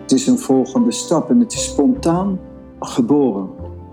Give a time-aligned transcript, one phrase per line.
[0.00, 2.38] Het is een volgende stap en het is spontaan
[2.80, 3.48] geboren.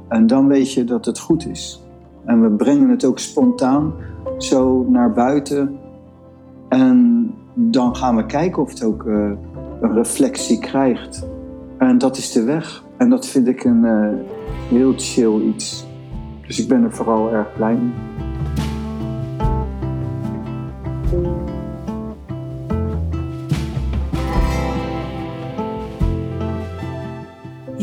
[0.07, 1.83] En dan weet je dat het goed is.
[2.25, 3.93] En we brengen het ook spontaan
[4.37, 5.79] zo naar buiten.
[6.69, 9.31] En dan gaan we kijken of het ook uh,
[9.81, 11.27] een reflectie krijgt.
[11.77, 12.83] En dat is de weg.
[12.97, 14.09] En dat vind ik een uh,
[14.69, 15.85] heel chill iets.
[16.47, 18.12] Dus ik ben er vooral erg blij mee.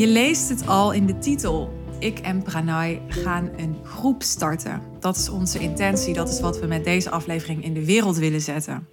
[0.01, 1.71] Je leest het al in de titel.
[1.99, 4.83] Ik en Pranay gaan een groep starten.
[5.01, 8.41] Dat is onze intentie, dat is wat we met deze aflevering in de wereld willen
[8.41, 8.89] zetten.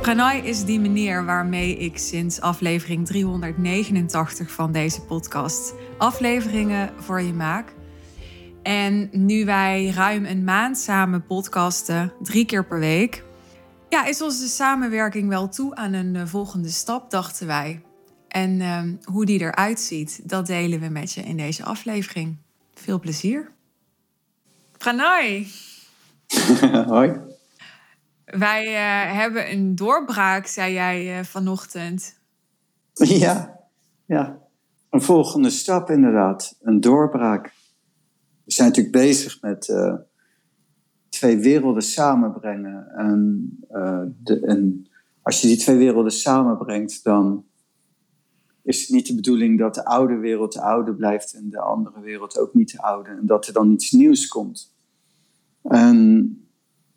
[0.00, 7.32] Pranay is die meneer waarmee ik sinds aflevering 389 van deze podcast afleveringen voor je
[7.32, 7.74] maak.
[8.62, 13.24] En nu wij ruim een maand samen podcasten, drie keer per week,
[13.88, 17.85] ja, is onze samenwerking wel toe aan een eh, volgende stap, dachten wij.
[18.36, 22.36] En ehm, hoe die eruit ziet, dat delen we met je in deze aflevering.
[22.74, 23.52] Veel plezier.
[24.78, 25.46] Pranay.
[26.86, 27.20] Hoi.
[28.24, 32.18] Wij uh, hebben een doorbraak, zei jij uh, vanochtend.
[32.92, 33.60] Ja,
[34.06, 34.38] ja.
[34.90, 36.56] Een volgende stap inderdaad.
[36.62, 37.52] Een doorbraak.
[38.44, 39.94] We zijn natuurlijk bezig met uh,
[41.08, 42.88] twee werelden samenbrengen.
[42.96, 43.50] En,
[44.22, 44.88] de, en
[45.22, 47.44] als je die twee werelden samenbrengt, dan
[48.66, 52.00] is het niet de bedoeling dat de oude wereld de oude blijft en de andere
[52.00, 53.10] wereld ook niet de oude.
[53.10, 54.74] En dat er dan iets nieuws komt.
[55.62, 56.30] En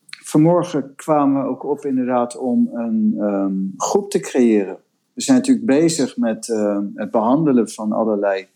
[0.10, 4.78] vanmorgen kwamen we ook op inderdaad om een um, groep te creëren.
[5.14, 8.48] We zijn natuurlijk bezig met uh, het behandelen van allerlei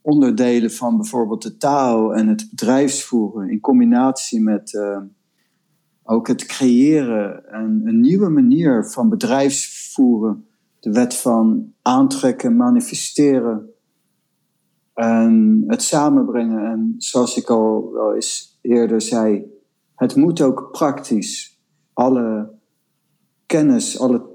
[0.00, 4.98] onderdelen van bijvoorbeeld de taal en het bedrijfsvoeren in combinatie met uh,
[6.02, 10.46] ook het creëren en een nieuwe manier van bedrijfsvoeren
[10.86, 13.70] de wet van aantrekken, manifesteren
[14.94, 16.64] en het samenbrengen.
[16.64, 19.44] En zoals ik al wel eens eerder zei,
[19.94, 21.60] het moet ook praktisch.
[21.92, 22.50] Alle
[23.46, 24.26] kennis, alle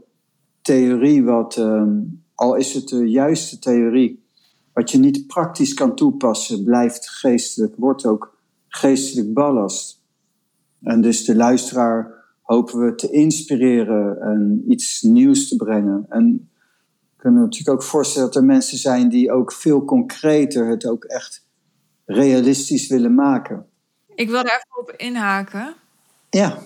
[0.61, 4.23] theorie, wat, um, al is het de juiste theorie,
[4.73, 8.37] wat je niet praktisch kan toepassen, blijft geestelijk, wordt ook
[8.67, 10.01] geestelijk ballast.
[10.81, 12.20] En dus de luisteraar
[12.51, 16.05] hopen we te inspireren en iets nieuws te brengen.
[16.09, 16.49] En
[17.15, 21.03] we kunnen natuurlijk ook voorstellen dat er mensen zijn die ook veel concreter het ook
[21.03, 21.45] echt
[22.05, 23.65] realistisch willen maken.
[24.15, 25.73] Ik wil er even op inhaken.
[26.29, 26.57] Ja.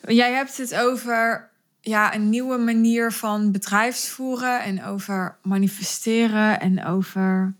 [0.00, 1.50] Jij hebt het over
[1.80, 7.54] ja, een nieuwe manier van bedrijfsvoeren en over manifesteren en over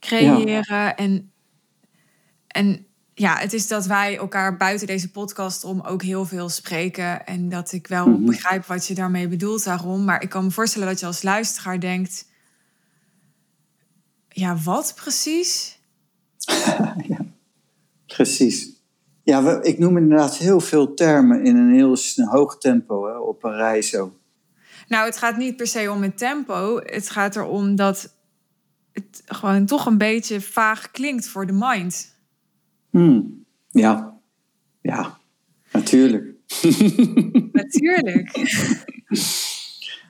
[0.00, 0.64] creëren.
[0.68, 0.96] Ja.
[0.96, 1.32] En,
[2.46, 2.86] en
[3.18, 7.26] ja, het is dat wij elkaar buiten deze podcast om ook heel veel spreken.
[7.26, 8.26] En dat ik wel mm-hmm.
[8.26, 10.04] begrijp wat je daarmee bedoelt daarom.
[10.04, 12.26] Maar ik kan me voorstellen dat je als luisteraar denkt...
[14.28, 15.78] Ja, wat precies?
[17.08, 17.18] ja,
[18.06, 18.70] precies.
[19.22, 21.96] Ja, we, ik noem inderdaad heel veel termen in een heel
[22.28, 24.16] hoog tempo hè, op een reis zo.
[24.88, 26.80] Nou, het gaat niet per se om het tempo.
[26.84, 28.14] Het gaat erom dat
[28.92, 32.16] het gewoon toch een beetje vaag klinkt voor de mind.
[32.98, 33.44] Hmm.
[33.68, 34.18] Ja,
[34.80, 35.18] ja,
[35.72, 36.34] natuurlijk.
[37.52, 38.30] natuurlijk.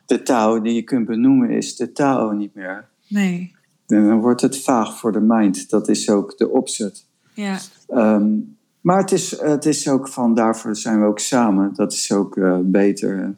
[0.07, 2.89] De taal die je kunt benoemen is de taal niet meer.
[3.09, 3.55] Nee.
[3.87, 5.71] En dan wordt het vaag voor de mind.
[5.71, 7.07] Dat is ook de opzet.
[7.35, 7.59] Ja.
[7.89, 11.75] Um, maar het is, het is ook van, daarvoor zijn we ook samen.
[11.75, 13.37] Dat is ook uh, beter.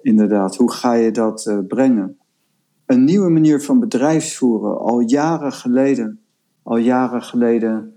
[0.00, 2.18] Inderdaad, hoe ga je dat uh, brengen?
[2.86, 4.78] Een nieuwe manier van bedrijfsvoeren.
[4.78, 6.20] Al jaren geleden,
[6.62, 7.95] al jaren geleden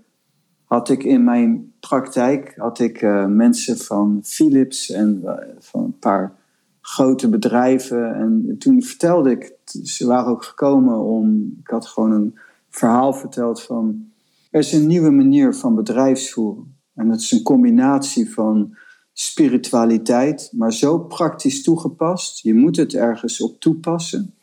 [0.70, 5.98] had ik in mijn praktijk had ik, uh, mensen van Philips en uh, van een
[5.98, 6.36] paar
[6.80, 8.14] grote bedrijven.
[8.14, 12.38] En toen vertelde ik, ze waren ook gekomen om, ik had gewoon een
[12.68, 14.10] verhaal verteld van,
[14.50, 16.76] er is een nieuwe manier van bedrijfsvoeren.
[16.94, 18.76] En dat is een combinatie van
[19.12, 22.42] spiritualiteit, maar zo praktisch toegepast.
[22.42, 24.34] Je moet het ergens op toepassen.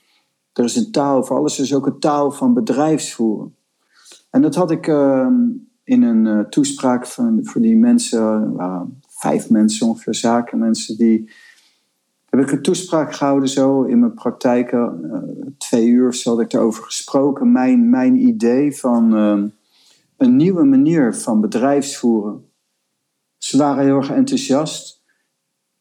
[0.53, 3.55] Er is een taal voor alles, er is ook een taal van bedrijfsvoeren.
[4.29, 5.27] En dat had ik uh,
[5.87, 11.29] in een uh, toespraak van, voor die mensen, uh, vijf mensen ongeveer, zakenmensen, die
[12.29, 14.71] heb ik een toespraak gehouden zo in mijn praktijk.
[14.71, 14.89] Uh,
[15.57, 17.51] twee uur zo had ik erover gesproken.
[17.51, 19.47] Mijn, mijn idee van ehm,
[20.17, 22.45] een nieuwe manier van bedrijfsvoeren.
[23.37, 25.03] Ze waren heel erg enthousiast.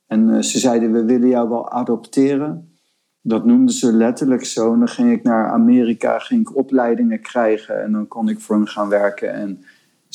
[0.06, 2.72] En ze zeiden, we willen jou wel adopteren.
[3.20, 4.72] Dat noemden ze letterlijk zo.
[4.72, 7.82] En dan ging ik naar Amerika, ging ik opleidingen krijgen.
[7.82, 9.32] En dan kon ik voor hen gaan werken.
[9.32, 9.64] En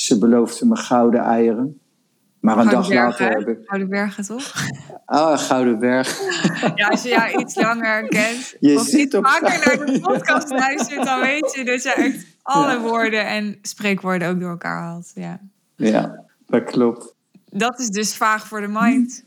[0.06, 1.80] ze beloofden me gouden eieren.
[2.40, 3.58] Maar een Gouden dag later heb ik...
[3.66, 4.54] Gouden Bergen, toch?
[5.06, 6.20] Ah, Gouden Berg.
[6.76, 10.50] Ja, als je jou iets langer kent Je of zit op vaker naar de podcast
[10.50, 12.80] luistert, dan weet je dat je echt alle Ja.
[12.80, 15.12] woorden en spreekwoorden ook door elkaar haalt.
[15.16, 15.40] Ja.
[15.76, 17.14] Ja, dat klopt.
[17.50, 19.24] Dat is dus vaag voor de mind.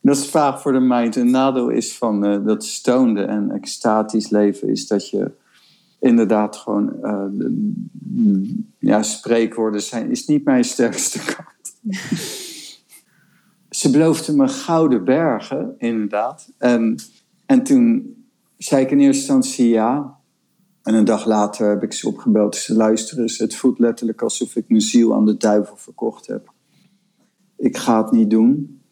[0.00, 1.16] Dat is vaag voor de mind.
[1.16, 5.30] Een nadeel is van eh, dat stonede en extatisch leven is dat je
[6.04, 6.96] inderdaad gewoon
[8.14, 11.96] mm, ja, spreekwoorden zijn is niet mijn sterkste kant.
[13.70, 16.52] Ze beloofde me gouden bergen, inderdaad.
[16.58, 16.96] En,
[17.46, 18.16] en toen
[18.56, 20.18] zei ik in eerste instantie ja.
[20.82, 22.56] En een dag later heb ik ze opgebeld.
[22.56, 23.38] Ze luisteren eens.
[23.38, 26.52] Het voelt letterlijk alsof ik mijn ziel aan de duivel verkocht heb.
[27.56, 28.82] Ik ga het niet doen.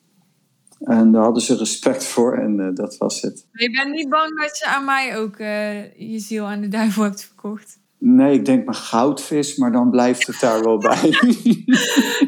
[0.84, 3.46] En daar hadden ze respect voor en eh, dat was het.
[3.52, 6.68] Maar je bent niet bang dat je aan mij ook eh, je ziel aan de
[6.68, 7.80] duivel hebt verkocht.
[7.98, 11.10] Nee, ik denk maar goudvis, maar dan blijft het daar wel bij.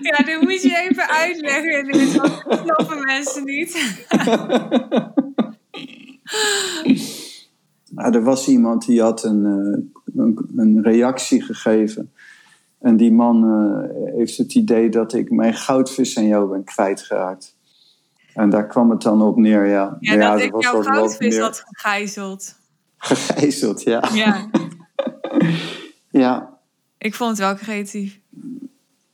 [0.02, 1.92] Ja, dat moet je even uitleggen.
[2.16, 3.76] Dat snappen mensen niet.
[7.90, 12.12] Nou, er was iemand die had een, eh, een, een reactie gegeven.
[12.80, 13.44] En die man
[14.16, 17.53] heeft het idee dat ik mijn goudvis aan jou ben kwijtgeraakt.
[18.34, 19.96] En daar kwam het dan op neer, ja.
[20.00, 22.54] Ja, ja dat er ik jouw goudvis had gegijzeld.
[22.96, 24.08] gegijzeld, ja.
[24.12, 24.50] Ja,
[26.25, 26.58] ja.
[26.98, 28.20] ik vond het wel creatief.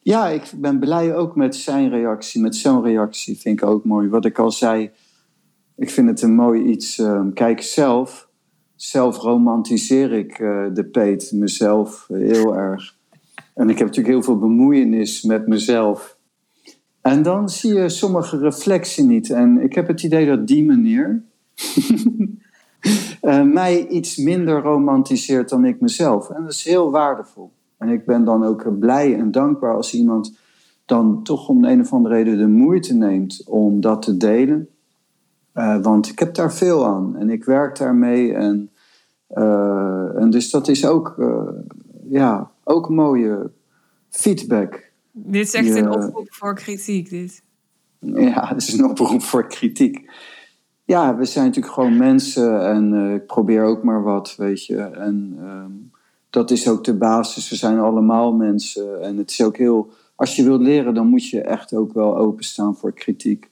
[0.02, 3.38] Ja, ik ben blij ook met zijn reactie, met zo'n reactie.
[3.38, 4.08] Vind ik ook mooi.
[4.08, 4.90] Wat ik al zei,
[5.76, 6.98] ik vind het een mooi iets.
[6.98, 8.28] eh, kijk, zelf,
[8.76, 12.96] zelf romantiseer ik eh, de peet, mezelf heel erg.
[13.54, 16.18] En ik heb natuurlijk heel veel bemoeienis met mezelf.
[17.10, 19.30] En dan zie je sommige reflectie niet.
[19.30, 21.22] En ik heb het idee dat die manier
[23.20, 26.30] eh, mij iets minder romantiseert dan ik mezelf.
[26.30, 27.50] En dat is heel waardevol.
[27.78, 30.36] En ik ben dan ook blij en dankbaar als iemand
[30.84, 34.68] dan toch om een of andere reden de moeite neemt om dat te delen.
[35.52, 38.34] Eh, want ik heb daar veel aan en ik werk daarmee.
[38.34, 38.70] En,
[39.26, 41.14] eh, en dus dat is ook,
[42.08, 43.50] ja, ook mooie
[44.08, 44.89] feedback.
[45.12, 47.42] Dit is echt een oproep voor kritiek, dit.
[48.00, 50.10] Ja, het is een oproep voor kritiek.
[50.84, 54.78] Ja, we zijn natuurlijk gewoon mensen en eh, ik probeer ook maar wat, weet je.
[54.78, 55.72] En ehm,
[56.30, 57.50] dat is ook de basis.
[57.50, 59.02] We zijn allemaal mensen.
[59.02, 59.92] En het is ook heel.
[60.14, 63.49] Als je wilt leren, dan moet je echt ook wel openstaan voor kritiek.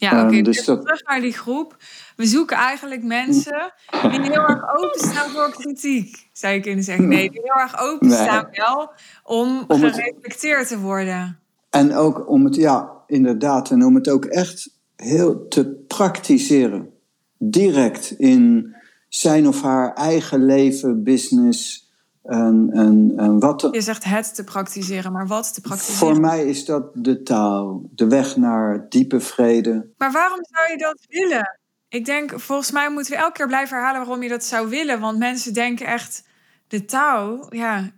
[0.00, 0.34] Ja, oké.
[0.34, 1.76] Ehm, dus dus dat- terug naar die groep.
[2.16, 3.72] We zoeken eigenlijk mensen
[4.10, 7.08] die heel erg openstaan voor kritiek, zou je kunnen zeggen.
[7.08, 8.92] Nee, die heel erg openstaan wel
[9.24, 11.38] om, Om het- gereflecteerd te worden.
[11.70, 16.90] En ook om het, ja, inderdaad, en om het ook echt heel te praktiseren.
[17.38, 18.74] Direct in
[19.08, 21.89] zijn of haar eigen leven, business
[22.30, 25.98] en, en, en wat Je zegt het te praktiseren, maar wat te praktiseren?
[25.98, 29.90] Voor mij is dat de taal, de weg naar diepe vrede.
[29.96, 31.58] Maar waarom zou je dat willen?
[31.88, 35.00] Ik denk, volgens mij moeten we elke keer blijven herhalen waarom je dat zou willen.
[35.00, 36.24] Want mensen denken echt,
[36.68, 37.90] de touw, ja,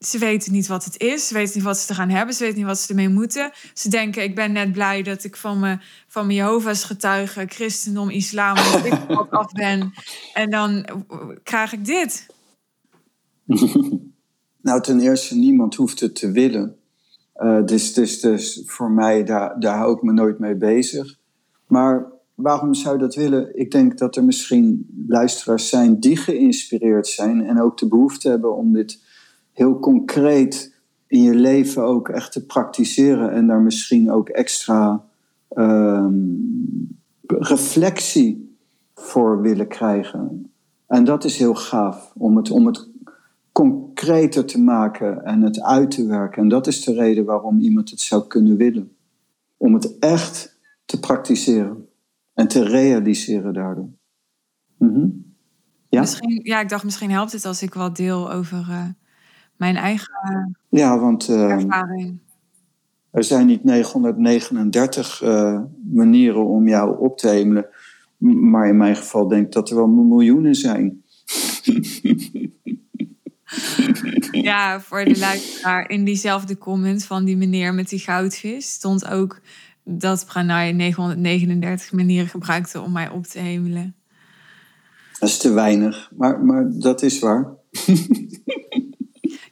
[0.00, 1.28] ze weten niet wat het is.
[1.28, 2.34] Ze weten niet wat ze te gaan hebben.
[2.34, 3.50] Ze weten niet wat ze ermee moeten.
[3.74, 8.10] Ze denken, ik ben net blij dat ik van mijn, van mijn Jehovah's getuigen, christendom,
[8.10, 8.56] islam,
[9.08, 9.92] ook af ben.
[10.34, 10.94] En dan eh,
[11.42, 12.26] krijg ik dit.
[14.60, 16.76] Nou, ten eerste, niemand hoeft het te willen.
[17.32, 21.18] Eh, dus, dus, dus voor mij, daar, daar hou ik me nooit mee bezig.
[21.66, 23.58] Maar waarom zou je dat willen?
[23.58, 28.56] Ik denk dat er misschien luisteraars zijn die geïnspireerd zijn en ook de behoefte hebben
[28.56, 29.02] om dit
[29.52, 30.74] heel concreet
[31.06, 35.04] in je leven ook echt te praktiseren en daar misschien ook extra
[35.48, 36.20] ehm,
[37.26, 38.56] reflectie
[38.94, 40.52] voor willen krijgen.
[40.86, 42.88] En dat is heel gaaf, om het, om het
[43.58, 46.42] concreter te maken en het uit te werken.
[46.42, 48.96] En dat is de reden waarom iemand het zou kunnen willen.
[49.56, 51.88] Om het echt te praktiseren
[52.34, 53.88] en te realiseren daardoor.
[54.78, 55.06] Mhm.
[55.88, 56.00] Ja?
[56.00, 58.84] Misschien, ja, ik dacht misschien helpt het als ik wat deel over eh,
[59.56, 62.18] mijn eigen eh, Ja, want eh, ervaring.
[63.10, 65.60] er zijn niet 939 eh,
[65.92, 67.66] manieren om jou op te hemelen.
[68.18, 71.02] Maar in mijn geval denk ik dat er wel miljoenen zijn.
[74.30, 79.40] Ja, voor de luisteraar, in diezelfde comment van die meneer met die goudvis stond ook
[79.84, 83.94] dat Pranay 939 manieren gebruikte om mij op te hemelen.
[85.18, 87.56] Dat is te weinig, maar, maar dat is waar.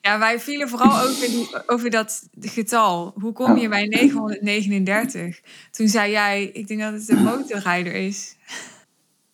[0.06, 3.14] Ja, wij vielen vooral over, die, over dat getal.
[3.20, 5.40] Hoe kom je bij 939?
[5.70, 8.36] Toen zei jij, ik denk dat het een motorrijder is.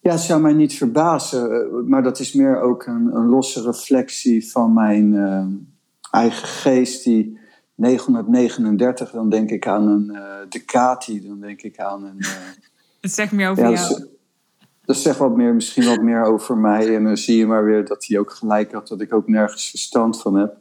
[0.02, 3.62] Ja, het zou mij niet verbazen, eh, maar dat is meer ook een, een losse
[3.62, 5.46] reflectie van mijn eh,
[6.10, 7.38] eigen geest, die
[7.74, 12.16] 939, dan denk ik aan een uh, Ducati, dan denk ik aan een...
[12.18, 12.28] Uh,
[13.00, 13.88] het zegt meer over ja, jou.
[13.88, 14.08] Dat,
[14.84, 16.96] dat zegt wat meer, misschien wat meer over mij.
[16.96, 19.70] En dan zie je maar weer dat hij ook gelijk had, dat ik ook nergens
[19.70, 20.56] verstand van heb.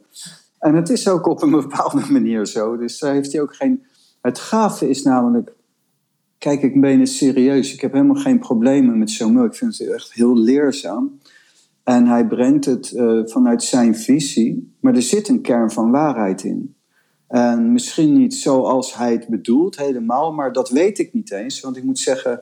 [0.58, 2.76] En het is ook op een bepaalde manier zo.
[2.76, 3.86] Dus daar heeft hij ook geen.
[4.20, 5.52] Het gave is namelijk.
[6.42, 7.72] Kijk, ik ben het serieus.
[7.72, 11.18] Ik heb helemaal geen problemen met zo'n Ik vind het echt heel leerzaam.
[11.82, 14.74] En hij brengt het uh, vanuit zijn visie.
[14.80, 16.74] Maar er zit een kern van waarheid in.
[17.28, 21.60] En misschien niet zoals hij het bedoelt helemaal, maar dat weet ik niet eens.
[21.60, 22.40] Want ik moet zeggen,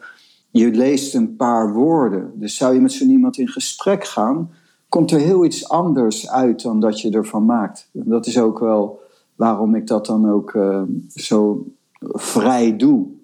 [0.51, 2.33] je leest een paar woorden.
[2.35, 4.51] Dus zou je met zo'n iemand in gesprek gaan,
[4.89, 7.89] komt er heel iets anders uit dan dat je ervan maakt.
[7.95, 9.01] En dat is ook wel
[9.35, 10.83] waarom ik dat dan ook uh,
[11.15, 11.67] zo
[11.99, 13.19] vrij doe.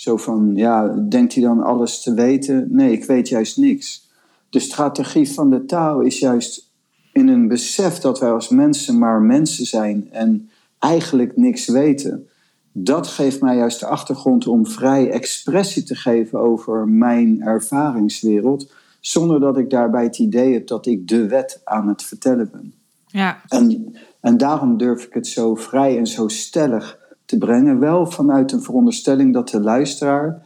[0.00, 2.66] Zo van, ja, denkt hij dan alles te weten?
[2.70, 4.08] Nee, ik weet juist niks.
[4.50, 6.70] De strategie van de taal is juist
[7.12, 12.28] in een besef dat wij als mensen maar mensen zijn en eigenlijk niks weten.
[12.72, 19.40] Dat geeft mij juist de achtergrond om vrij expressie te geven over mijn ervaringswereld zonder
[19.40, 22.74] dat ik daarbij het idee heb dat ik de wet aan het vertellen ben.
[23.06, 23.40] Ja.
[23.48, 26.99] En, en daarom durf ik het zo vrij en zo stellig
[27.30, 27.78] te brengen.
[27.78, 30.42] Wel vanuit een veronderstelling dat de luisteraar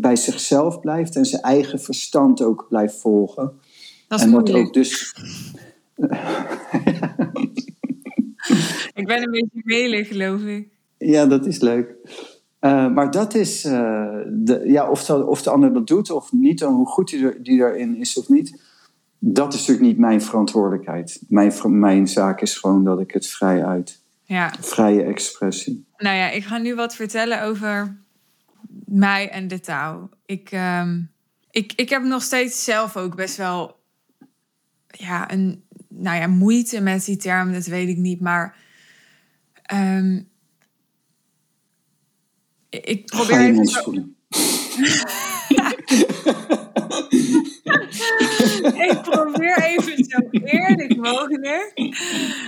[0.00, 3.52] bij zichzelf blijft en zijn eigen verstand ook blijft volgen.
[4.08, 5.14] Dat is en dat ook dus.
[8.94, 10.68] ik ben een beetje melig, geloof ik.
[10.98, 11.94] Ja, dat is leuk.
[12.60, 13.72] Uh, maar dat is, uh,
[14.28, 17.24] de, ja, of, de, of de ander dat doet of niet, en hoe goed die,
[17.24, 18.62] er, die daarin is of niet,
[19.18, 21.22] dat is natuurlijk niet mijn verantwoordelijkheid.
[21.28, 24.04] Mijn, mijn zaak is gewoon dat ik het vrij uit.
[24.26, 24.54] Ja.
[24.60, 25.86] Vrije expressie.
[25.96, 27.96] Nou ja, ik ga nu wat vertellen over
[28.84, 30.10] mij en de taal.
[30.24, 31.10] Ik, um,
[31.50, 33.80] ik, ik heb nog steeds zelf ook best wel
[34.86, 38.20] ja, een nou ja, moeite met die term, dat weet ik niet.
[38.20, 38.56] Maar
[39.74, 40.28] um,
[42.68, 43.92] ik probeer even zo...
[48.90, 51.72] ik probeer even zo eerlijk mogelijk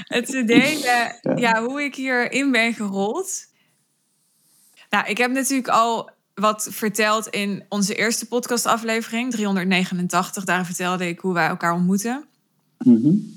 [0.03, 1.65] het te delen ja.
[1.65, 3.47] hoe ik hierin ben gerold.
[4.91, 10.45] Nou, ik heb natuurlijk al wat verteld in onze eerste podcastaflevering, 389.
[10.45, 12.25] Daar vertelde ik hoe wij elkaar ontmoeten.
[12.79, 13.37] Mm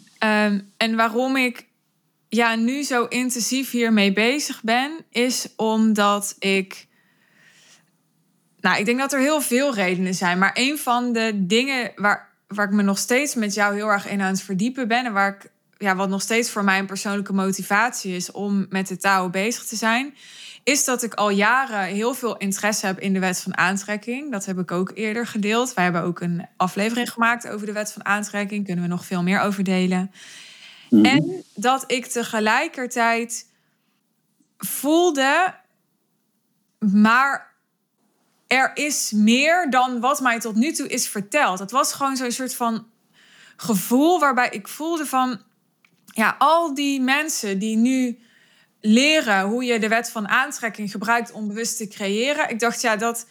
[0.77, 1.67] en waarom ik
[2.29, 6.89] ja, nu zo intensief hiermee bezig ben, is omdat ik.
[8.61, 10.37] Nou, ik denk dat er heel veel redenen zijn.
[10.37, 14.07] Maar een van de dingen waar, waar ik me nog steeds met jou heel erg
[14.07, 15.05] in aan het verdiepen ben.
[15.05, 18.87] En waar ik, ja, wat nog steeds voor mij een persoonlijke motivatie is om met
[18.87, 20.15] de taal bezig te zijn.
[20.63, 24.31] Is dat ik al jaren heel veel interesse heb in de wet van aantrekking.
[24.31, 25.73] Dat heb ik ook eerder gedeeld.
[25.73, 28.65] Wij hebben ook een aflevering gemaakt over de wet van aantrekking.
[28.65, 30.11] Kunnen we nog veel meer over delen.
[30.89, 31.05] Mhm.
[31.05, 33.47] En dat ik tegelijkertijd
[34.57, 35.53] voelde,
[36.79, 37.50] maar
[38.51, 41.59] er is meer dan wat mij tot nu toe is verteld.
[41.59, 42.87] Het was gewoon zo'n soort van
[43.55, 45.41] gevoel waarbij ik voelde van,
[46.05, 48.19] ja, al die mensen die nu
[48.81, 52.49] leren hoe je de wet van aantrekking gebruikt om bewust te creëren.
[52.49, 53.25] Ik dacht, ja, dat,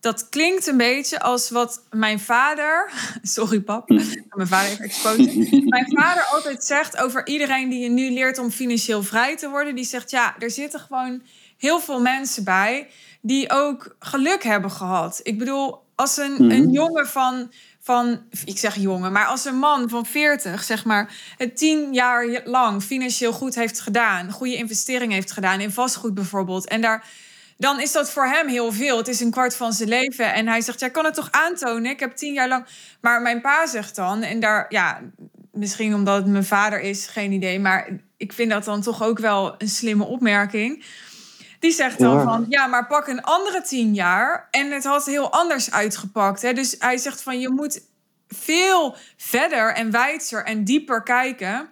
[0.00, 2.90] dat klinkt een beetje als wat mijn vader.
[3.22, 3.88] Sorry, pap.
[3.88, 5.50] Mijn vader heeft exposed.
[5.76, 9.74] mijn vader altijd zegt over iedereen die je nu leert om financieel vrij te worden.
[9.74, 11.22] Die zegt: ja, er zitten gewoon
[11.56, 12.88] heel veel mensen bij
[13.26, 15.20] die ook geluk hebben gehad.
[15.22, 16.70] Ik bedoel, als een, een mhm.
[16.70, 21.56] jongen van, van, ik zeg jongen, maar als een man van 40, zeg maar, het
[21.56, 26.80] tien jaar lang financieel goed heeft gedaan, goede investeringen heeft gedaan in vastgoed bijvoorbeeld, en
[26.80, 27.04] daar
[27.58, 28.96] dan is dat voor hem heel veel.
[28.96, 30.34] Het is een kwart van zijn leven.
[30.34, 31.90] En hij zegt, jij kan het toch aantonen?
[31.90, 32.66] Ik heb tien jaar lang...
[33.00, 35.00] Maar mijn pa zegt dan, en daar, ja,
[35.52, 37.60] misschien omdat het mijn vader is, geen idee.
[37.60, 40.84] Maar ik vind dat dan toch ook wel een slimme opmerking.
[41.66, 44.48] Die zegt dan van, ja, maar pak een andere tien jaar.
[44.50, 46.42] En het had heel anders uitgepakt.
[46.42, 46.52] Hè?
[46.52, 47.80] Dus hij zegt van, je moet
[48.28, 51.68] veel verder en wijdser en dieper kijken.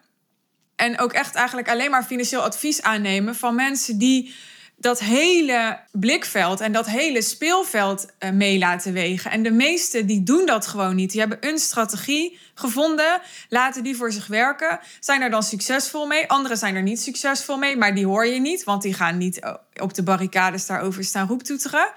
[0.77, 4.35] En ook echt eigenlijk alleen maar financieel advies aannemen van mensen die
[4.77, 9.31] dat hele blikveld en dat hele speelveld uh, mee laten wegen.
[9.31, 11.11] En de meesten die doen dat gewoon niet.
[11.11, 14.81] Die hebben een strategie gevonden, laten die voor zich werken.
[15.01, 16.29] Zijn er dan succesvol mee?
[16.29, 19.41] Anderen zijn er niet succesvol mee, maar die hoor je niet, want die gaan niet
[19.41, 21.93] eh, op de barricades daarover staan roeptoeteren.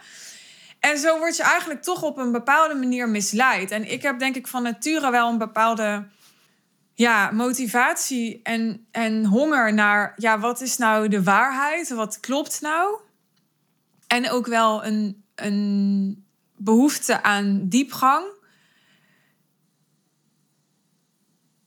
[0.80, 3.72] En zo word je eigenlijk toch op een bepaalde manier misleid.
[3.72, 6.08] En ik heb denk ik van nature wel een bepaalde
[6.98, 11.90] ja, motivatie en, en honger naar, ja, wat is nou de waarheid?
[11.90, 13.00] Wat klopt nou?
[14.08, 16.26] En ook wel een, een
[16.56, 18.26] behoefte aan diepgang.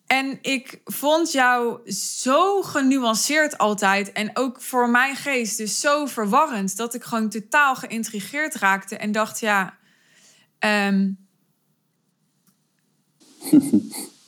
[0.06, 4.12] En ik vond jou zo genuanceerd altijd.
[4.12, 6.76] En ook voor mijn geest dus zo verwarrend.
[6.76, 8.96] Dat ik gewoon totaal geïntrigeerd raakte.
[8.96, 9.78] En dacht, ja...
[10.58, 11.28] Um,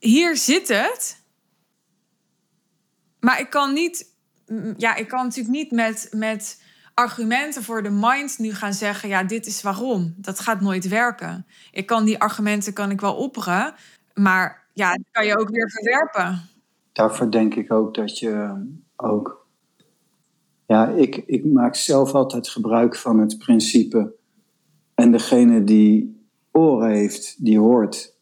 [0.00, 1.22] hier zit het.
[3.20, 4.08] Maar ik kan niet...
[4.76, 6.08] Ja, ik kan natuurlijk niet met...
[6.10, 10.14] met argumenten voor de mind nu gaan zeggen: ja, dit is waarom.
[10.16, 11.46] Dat gaat nooit werken.
[11.72, 13.74] Ik kan die argumenten kan ik wel opperen,
[14.14, 16.48] maar ja, die kan je ook weer verwerpen.
[16.92, 18.64] Daarvoor denk ik ook dat je
[18.96, 19.46] ook.
[20.66, 24.14] Ja, ik, ik maak zelf altijd gebruik van het principe.
[24.94, 28.14] En degene die oren heeft, die hoort.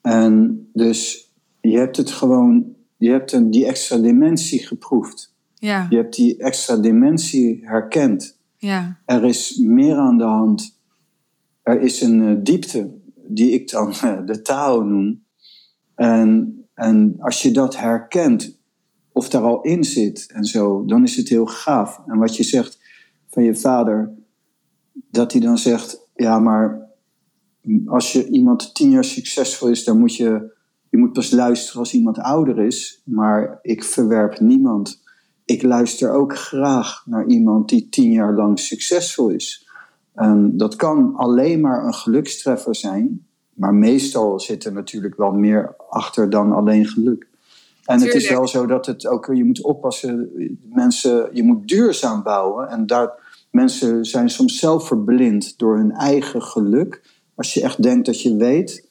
[0.00, 5.34] En dus je hebt het gewoon, je hebt een, die extra dimensie geproefd.
[5.54, 5.86] Ja.
[5.90, 8.38] Je hebt die extra dimensie herkend.
[8.56, 8.98] Ja.
[9.06, 10.78] Er is meer aan de hand.
[11.62, 12.90] Er is een uh, diepte,
[13.26, 15.24] die ik dan uh, de Tao noem.
[15.94, 18.58] En, en als je dat herkent,
[19.12, 22.00] of daar al in zit en zo, dan is het heel gaaf.
[22.06, 22.78] En wat je zegt
[23.28, 24.14] van je vader,
[24.92, 26.84] dat hij dan zegt: Ja, maar
[27.86, 30.52] als je iemand tien jaar succesvol is, dan moet je,
[30.94, 33.02] je moet pas luisteren als iemand ouder is.
[33.04, 35.02] Maar ik verwerp niemand
[35.44, 39.68] ik luister ook graag naar iemand die tien jaar lang succesvol is.
[40.14, 45.74] En dat kan alleen maar een gelukstreffer zijn, maar meestal zit er natuurlijk wel meer
[45.88, 47.26] achter dan alleen geluk.
[47.84, 50.30] En het is wel zo dat het ook, je moet oppassen,
[50.62, 52.68] mensen, je moet duurzaam bouwen.
[52.68, 53.12] En daar,
[53.50, 57.02] mensen zijn soms zelf verblind door hun eigen geluk.
[57.34, 58.83] Als je echt denkt dat je weet,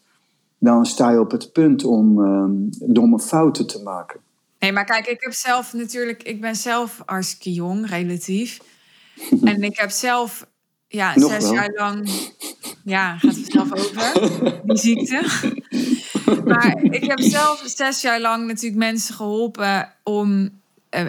[0.63, 4.20] dan sta je op het punt om uh, domme fouten te maken.
[4.60, 8.60] Nee, maar kijk, ik heb zelf natuurlijk, ik ben zelf hartstikke jong, relatief.
[9.43, 10.48] En ik heb zelf,
[10.88, 12.10] ja, zes jaar lang,
[12.84, 15.22] ja, gaat het zelf over, die ziekte.
[16.46, 20.50] Maar ik heb zelf zes jaar lang natuurlijk mensen geholpen om
[20.96, 21.05] uh,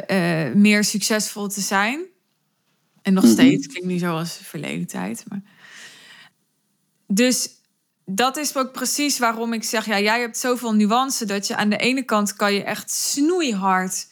[0.47, 2.01] uh, meer succesvol te zijn.
[3.03, 3.33] En nog mhm.
[3.33, 5.25] steeds, klinkt nu zo als verleden tijd.
[5.29, 5.43] Maar...
[7.07, 7.54] Dus
[8.05, 11.69] dat is ook precies waarom ik zeg: ja, jij hebt zoveel nuance dat je aan
[11.69, 14.09] de ene kant kan je echt snoeihard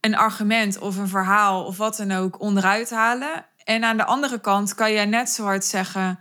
[0.00, 3.46] een argument of een verhaal of wat dan ook onderuit halen.
[3.64, 6.18] En aan de andere kant kan je net zo hard zeggen: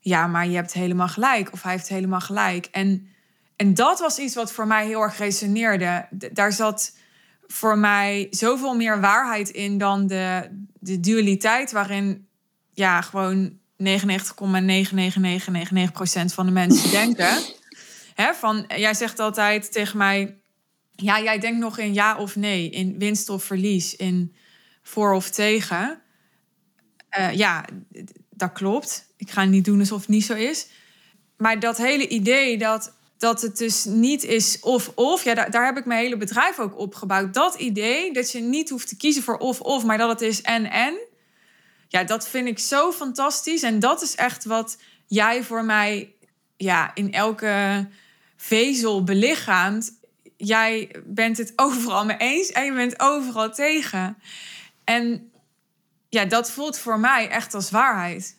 [0.00, 2.66] ja, maar je hebt helemaal gelijk of hij heeft helemaal gelijk.
[2.66, 3.08] En,
[3.56, 6.08] en dat was iets wat voor mij heel erg resoneerde.
[6.32, 6.96] Daar zat
[7.46, 12.28] voor mij zoveel meer waarheid in dan de, de dualiteit waarin
[12.72, 13.84] ja, gewoon 99,99999%
[16.34, 17.38] van de mensen denken.
[18.14, 20.38] Hè, van, jij zegt altijd tegen mij:
[20.96, 24.34] ja, jij denkt nog in ja of nee, in winst of verlies, in
[24.82, 26.00] voor of tegen.
[27.18, 27.64] Uh, ja,
[28.30, 29.12] dat klopt.
[29.16, 30.66] Ik ga niet doen alsof het niet zo is.
[31.36, 35.76] Maar dat hele idee dat, dat het dus niet is of-of, ja, daar, daar heb
[35.76, 37.34] ik mijn hele bedrijf ook op gebouwd.
[37.34, 40.98] Dat idee dat je niet hoeft te kiezen voor of-of, maar dat het is en-en
[41.88, 43.62] ja, dat vind ik zo fantastisch.
[43.62, 46.14] En dat is echt wat jij voor mij
[46.56, 47.86] ja, in elke
[48.36, 49.92] vezel belichaamt.
[50.36, 54.16] Jij bent het overal mee eens en je bent overal tegen.
[54.84, 55.30] En
[56.08, 58.36] ja, dat voelt voor mij echt als waarheid.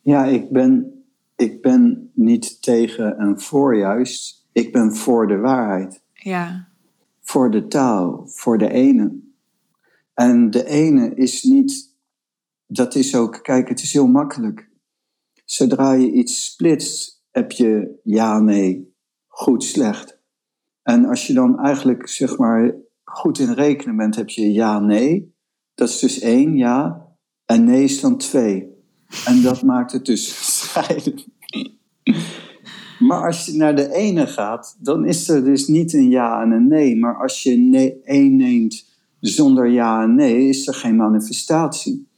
[0.00, 1.02] Ja, ik ben,
[1.36, 4.46] ik ben niet tegen en voor juist.
[4.52, 6.02] Ik ben voor de waarheid.
[6.12, 6.68] Ja.
[7.20, 9.18] Voor de taal, voor de ene.
[10.14, 11.89] En de ene is niet
[12.72, 14.68] dat is ook, kijk, het is heel makkelijk.
[15.44, 18.94] Zodra je iets splitst, heb je ja, nee,
[19.26, 20.18] goed, slecht.
[20.82, 25.34] En als je dan eigenlijk, zeg maar, goed in rekenen bent, heb je ja, nee.
[25.74, 27.08] Dat is dus één, ja.
[27.44, 28.68] En nee is dan twee.
[29.26, 30.28] En dat maakt het dus
[30.58, 31.22] scheiden.
[32.98, 36.50] Maar als je naar de ene gaat, dan is er dus niet een ja en
[36.50, 36.96] een nee.
[36.96, 38.88] Maar als je nee, één neemt
[39.20, 42.09] zonder ja en nee, is er geen manifestatie.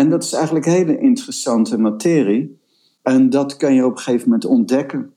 [0.00, 2.60] En dat is eigenlijk hele interessante materie.
[3.02, 5.12] En dat kan je op een gegeven moment ontdekken.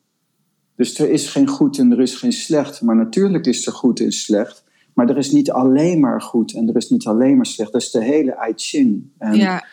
[0.75, 2.81] Dus er is geen goed en er is geen slecht.
[2.81, 4.63] Maar natuurlijk is er goed en slecht.
[4.93, 7.71] Maar er is niet alleen maar goed en er is niet alleen maar slecht.
[7.71, 9.11] Dat is de hele I Ching.
[9.17, 9.65] En ja.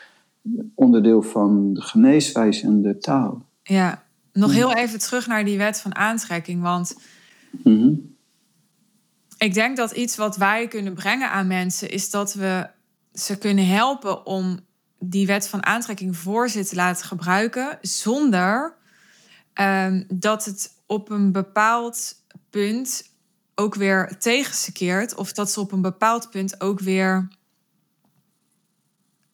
[0.75, 3.45] onderdeel van de geneeswijze en de taal.
[3.63, 6.63] Ja, nog heel even terug naar die wet van aantrekking.
[6.63, 6.97] Want
[7.63, 7.93] mhm.
[9.39, 11.91] ik denk dat iets wat wij kunnen brengen aan mensen...
[11.91, 12.69] is dat we
[13.13, 14.61] ze kunnen helpen om
[15.01, 18.75] die wet van aantrekking voor zich te laten gebruiken, zonder
[19.61, 23.13] um, dat het op een bepaald punt
[23.55, 27.29] ook weer tegen keert, of dat ze op een bepaald punt ook weer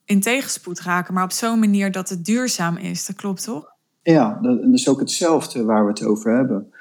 [0.05, 3.07] in tegenspoed raken, maar op zo'n manier dat het duurzaam is.
[3.07, 3.75] Dat klopt toch?
[4.03, 6.73] Ja, dat is ook hetzelfde waar we het over hebben.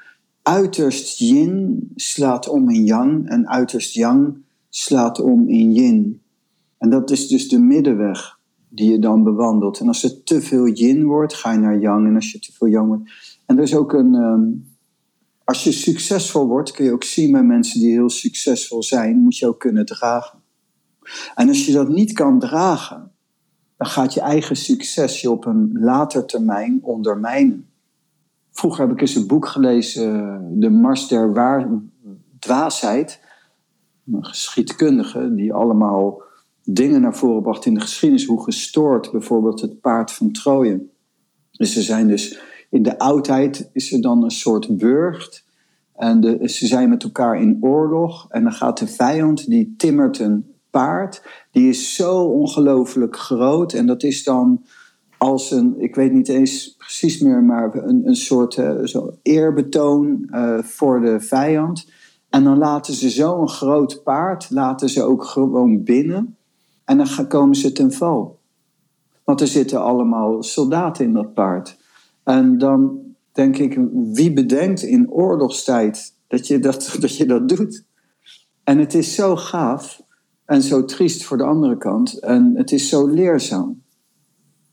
[0.46, 6.20] uiterst yin slaat om in yang en uiterst yang slaat om in yin.
[6.78, 8.35] En dat is dus de middenweg
[8.76, 9.80] die je dan bewandelt.
[9.80, 12.06] En als het te veel yin wordt, ga je naar yang.
[12.06, 13.10] En als je te veel yang wordt.
[13.46, 14.14] En er is ook een.
[14.14, 14.42] ehm,
[15.44, 19.36] als je succesvol wordt, kun je ook zien bij mensen die heel succesvol zijn, moet
[19.36, 20.38] je ook kunnen dragen.
[21.34, 23.12] En als je dat niet kan dragen,
[23.76, 27.68] dan gaat je eigen succes je op een later termijn ondermijnen.
[28.52, 31.68] Vroeger heb ik eens een boek gelezen, De Mars der Waar
[32.38, 33.20] Dwaasheid.
[34.12, 36.22] Een geschiedkundige die allemaal
[36.68, 38.26] dingen naar voren bracht in de geschiedenis.
[38.26, 40.86] Hoe gestoord bijvoorbeeld het paard van Troje.
[41.50, 45.44] Dus ze zijn dus in de oudheid is er dan een soort burcht.
[45.94, 48.26] En de, ze zijn met elkaar in oorlog.
[48.28, 51.22] En dan gaat de vijand, die timmert een paard.
[51.50, 53.72] Die is zo ongelooflijk groot.
[53.72, 54.64] En dat is dan
[55.18, 60.28] als een, ik weet niet eens precies meer, maar een, een soort eh, zo eerbetoon
[60.30, 61.90] eh, voor de vijand.
[62.30, 66.36] En dan laten ze zo'n groot paard, laten ze ook gewoon binnen.
[66.86, 68.38] En dan komen ze ten val.
[69.24, 71.76] Want er zitten allemaal soldaten in dat paard.
[72.24, 72.98] En dan
[73.32, 77.84] denk ik, wie bedenkt in oorlogstijd dat je dat, dat, je dat doet?
[78.64, 80.02] En het is zo gaaf
[80.44, 82.18] en zo triest voor de andere kant.
[82.18, 83.82] En het is zo leerzaam.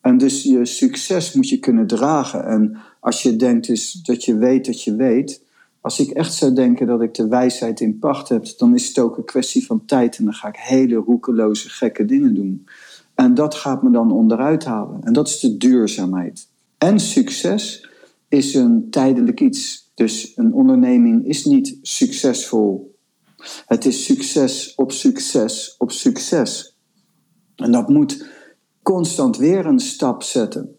[0.02, 2.46] En dus je succes moet je kunnen dragen.
[2.46, 5.43] En als je denkt dus dat je weet dat je weet.
[5.84, 9.00] Als ik echt zou denken dat ik de wijsheid in pacht heb, dan is het
[9.00, 10.18] ook een kwestie van tijd.
[10.18, 12.68] En dan ga ik hele roekeloze, gekke dingen doen.
[13.16, 15.04] En dat gaat me dan onderuit halen.
[15.04, 16.48] En dat is de duurzaamheid.
[16.78, 17.90] En succes
[18.28, 19.92] is een tijdelijk iets.
[19.94, 22.96] Dus een onderneming is niet succesvol.
[23.66, 26.76] Het is succes op succes op succes.
[27.56, 28.28] En dat moet
[28.82, 30.76] constant weer een stap zetten.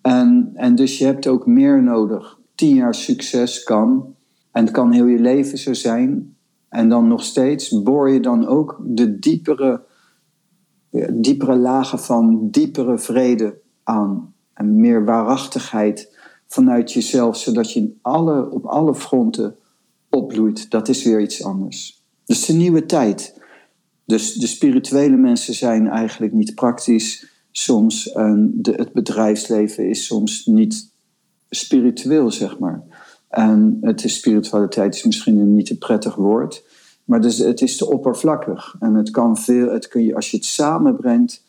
[0.00, 2.38] En, en dus je hebt ook meer nodig.
[2.54, 4.11] Tien jaar succes kan.
[4.52, 6.36] En het kan heel je leven zo zijn.
[6.68, 9.84] En dan nog steeds boor je dan ook de diepere,
[10.90, 14.34] ja, diepere lagen van diepere vrede aan.
[14.54, 19.56] En meer waarachtigheid vanuit jezelf, zodat je in alle, op alle fronten
[20.10, 20.70] opbloeit.
[20.70, 22.04] Dat is weer iets anders.
[22.24, 23.40] Dus de nieuwe tijd.
[24.04, 28.12] Dus de spirituele mensen zijn eigenlijk niet praktisch soms.
[28.12, 30.92] En de, het bedrijfsleven is soms niet
[31.48, 32.82] spiritueel, zeg maar.
[33.32, 36.64] En het is spiritualiteit is misschien een niet te prettig woord.
[37.04, 38.76] Maar dus, het is te oppervlakkig.
[38.80, 41.44] En het kan veel, het kun je, als je het samenbrengt,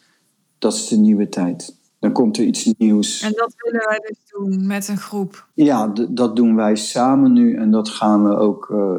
[0.58, 1.76] dat is de nieuwe tijd.
[2.00, 3.22] Dan komt er iets nieuws.
[3.22, 5.48] En dat willen wij dus doen met een groep.
[5.54, 8.96] Ja, dat doen wij samen nu en dat gaan we ook eh,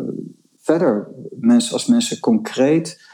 [0.57, 1.09] verder.
[1.31, 3.11] Mensen, als mensen concreet,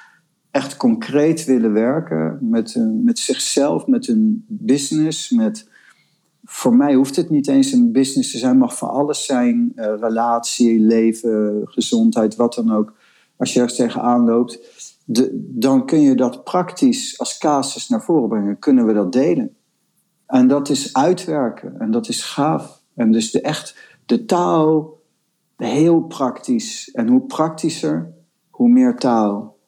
[0.50, 5.30] echt concreet willen werken met, eh, met zichzelf, met hun business.
[5.30, 5.69] Met,
[6.52, 9.72] voor mij hoeft het niet eens een business te zijn, mag van alles zijn.
[9.74, 12.92] eh, relatie, leven, gezondheid, wat dan ook.
[13.36, 14.58] Als je ergens tegenaan loopt,
[15.04, 18.58] de, dan kun je dat praktisch als casus naar voren brengen.
[18.58, 19.56] Kunnen we dat delen?
[20.26, 22.80] En dat is uitwerken en dat is gaaf.
[22.94, 24.98] En dus de echt de taal,
[25.56, 26.90] heel praktisch.
[26.92, 28.12] En hoe praktischer,
[28.50, 29.58] hoe meer taal.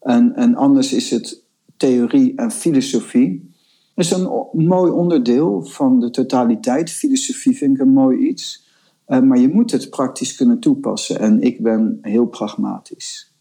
[0.00, 1.44] En, en anders is het
[1.76, 3.53] theorie en filosofie.
[3.94, 6.90] Dat is een mooi onderdeel van de totaliteit.
[6.90, 8.66] Filosofie vind ik een mooi iets.
[9.04, 11.18] Eh, maar je moet het praktisch kunnen toepassen.
[11.18, 13.32] En ik ben heel pragmatisch.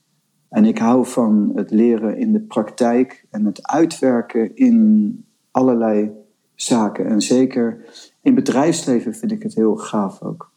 [0.50, 6.12] En ik hou van het leren in de praktijk en het uitwerken in allerlei
[6.56, 7.06] zaken.
[7.06, 7.86] En zeker
[8.22, 10.52] in bedrijfsleven vind ik het heel gaaf ook.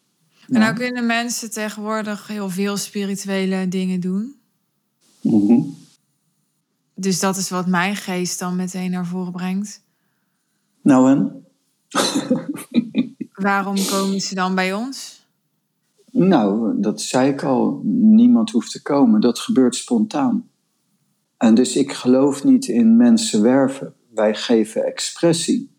[0.48, 4.34] En nou kunnen mensen tegenwoordig heel veel spirituele dingen doen.
[5.20, 5.60] Mhm.
[6.94, 9.84] Dus dat is wat mijn geest dan meteen naar voren brengt.
[10.86, 11.44] Nou en?
[13.48, 15.26] Waarom komen ze dan bij ons?
[16.10, 17.80] Nou, dat zei ik al.
[17.84, 19.20] Niemand hoeft te komen.
[19.20, 20.48] Dat gebeurt spontaan.
[21.36, 23.94] En dus ik geloof niet in mensen werven.
[24.14, 25.70] Wij geven expressie.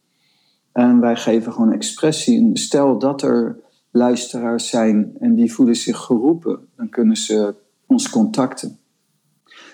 [0.71, 2.39] En wij geven gewoon expressie.
[2.39, 3.59] En stel dat er
[3.91, 8.79] luisteraars zijn en die voelen zich geroepen, dan kunnen ze ons contacten.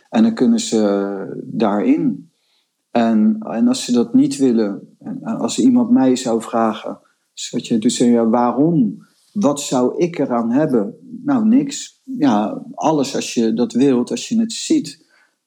[0.10, 2.32] En dan kunnen ze daarin.
[2.94, 7.00] En, en als ze dat niet willen, en als iemand mij zou vragen,
[7.52, 9.06] wat je dus ja, waarom?
[9.32, 10.96] Wat zou ik eraan hebben?
[11.24, 12.02] Nou, niks.
[12.04, 15.06] Ja, alles als je dat wilt, als je het ziet.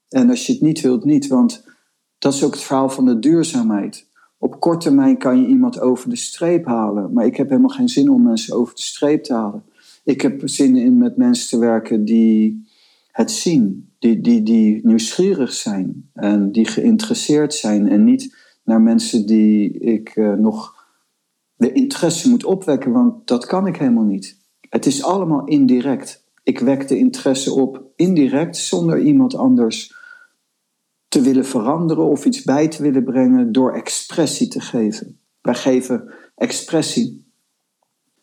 [0.09, 1.27] En als je het niet wilt, niet.
[1.27, 1.65] Want
[2.19, 4.07] dat is ook het verhaal van de duurzaamheid.
[4.39, 7.13] Op korte termijn kan je iemand over de streep halen.
[7.13, 9.65] Maar ik heb helemaal geen zin om mensen over de streep te halen.
[10.05, 12.67] Ik heb zin in met mensen te werken die
[13.11, 13.86] het zien.
[14.15, 16.11] Die, die, nieuwsgierig zijn.
[16.13, 17.89] En die geïnteresseerd zijn.
[17.89, 20.75] En niet naar mensen die ik uh, nog
[21.57, 22.93] de interesse moet opwekken.
[22.93, 24.39] Want dat kan ik helemaal niet.
[24.69, 26.25] Het is allemaal indirect.
[26.43, 29.95] Ik wek de interesse op indirect, zonder iemand anders
[31.09, 35.19] te willen veranderen of iets bij te willen brengen door expressie te geven.
[35.41, 37.31] Wij geven expressie.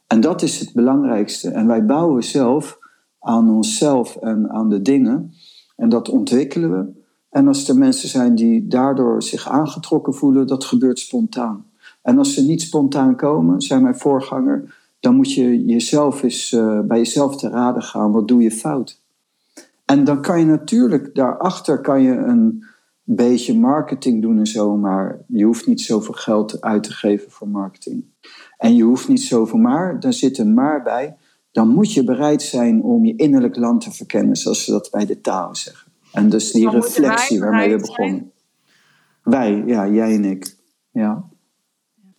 [0.08, 1.50] En dat is het belangrijkste.
[1.50, 2.80] En wij bouwen zelf
[3.20, 5.34] aan onszelf en aan de dingen.
[5.76, 7.02] En dat ontwikkelen we.
[7.30, 11.66] En als er mensen zijn die daardoor zich aangetrokken voelen, dat gebeurt spontaan.
[12.02, 16.80] En als ze niet spontaan komen, zei mijn voorganger, dan moet je jezelf eens uh,
[16.80, 18.12] bij jezelf te raden gaan.
[18.12, 19.02] Wat doe je fout?
[19.86, 22.66] En dan kan je natuurlijk, daarachter kan je een
[23.04, 27.48] beetje marketing doen en zo, maar je hoeft niet zoveel geld uit te geven voor
[27.48, 28.06] marketing.
[28.58, 31.16] En je hoeft niet zoveel maar, daar zit een maar bij.
[31.54, 35.06] Dan moet je bereid zijn om je innerlijk land te verkennen, zoals ze dat bij
[35.06, 35.92] de taal zeggen.
[36.12, 38.32] En dus die reflectie waarmee we begonnen.
[39.24, 40.56] Wij, ja, jij en ik.
[40.92, 41.30] Ja.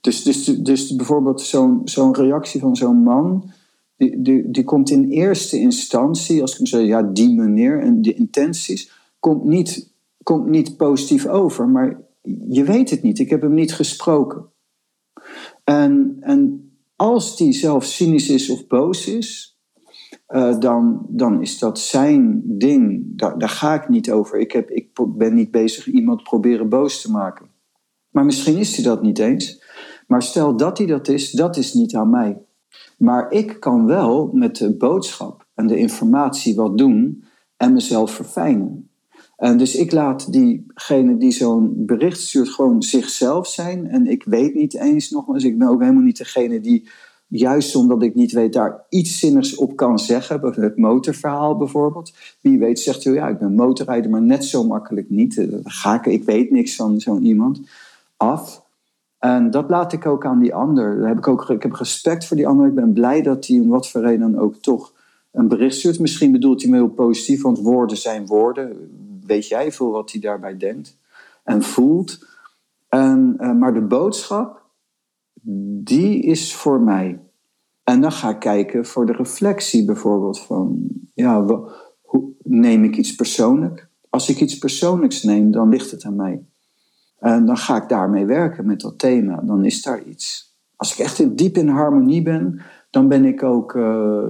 [0.00, 3.50] Dus, dus, dus bijvoorbeeld zo'n zo'n reactie van zo'n man,
[3.96, 8.02] die, die, die komt in eerste instantie, als ik hem zeg, ja, die meneer en
[8.02, 9.90] de intenties, komt niet,
[10.22, 11.68] komt niet positief over.
[11.68, 12.00] Maar
[12.48, 13.18] je weet het niet.
[13.18, 14.44] Ik heb hem niet gesproken.
[15.64, 16.63] En, en
[16.96, 19.58] als die zelf cynisch is of boos is,
[20.28, 23.02] uh, dan, dan is dat zijn ding.
[23.18, 24.38] Daar, daar ga ik niet over.
[24.38, 27.50] Ik, heb, ik ben niet bezig iemand proberen boos te maken.
[28.10, 29.62] Maar misschien is hij dat niet eens.
[30.06, 32.42] Maar stel dat hij dat is, dat is niet aan mij.
[32.98, 37.24] Maar ik kan wel met de boodschap en de informatie wat doen
[37.56, 38.88] en mezelf verfijnen.
[39.36, 43.88] En dus ik laat diegene die zo'n bericht stuurt gewoon zichzelf zijn.
[43.88, 46.88] En ik weet niet eens nogmaals, ik ben ook helemaal niet degene die,
[47.26, 50.40] juist omdat ik niet weet, daar iets zinnigs op kan zeggen.
[50.40, 52.12] Het motorverhaal bijvoorbeeld.
[52.40, 55.38] Wie weet zegt u, ja, ik ben motorrijder, maar net zo makkelijk niet.
[55.38, 57.60] Eh, ga ik, ik weet niks van zo'n iemand
[58.16, 58.62] af.
[59.18, 60.98] En dat laat ik ook aan die ander.
[60.98, 62.66] Daar heb ik, ook, ik heb respect voor die ander.
[62.66, 64.92] Ik ben blij dat hij om wat voor reden dan ook toch
[65.32, 65.98] een bericht stuurt.
[66.00, 68.76] Misschien bedoelt hij me heel positief, want woorden zijn woorden.
[69.26, 70.98] Weet jij veel wat hij daarbij denkt
[71.44, 72.26] en voelt.
[72.88, 74.62] En, uh, maar de boodschap,
[75.82, 77.20] die is voor mij.
[77.84, 81.44] En dan ga ik kijken voor de reflectie bijvoorbeeld van, ja,
[82.02, 83.88] hoe, neem ik iets persoonlijk?
[84.08, 86.44] Als ik iets persoonlijks neem, dan ligt het aan mij.
[87.18, 89.40] En dan ga ik daarmee werken met dat thema.
[89.40, 90.54] Dan is daar iets.
[90.76, 92.60] Als ik echt diep in harmonie ben,
[92.90, 94.26] dan ben ik ook uh,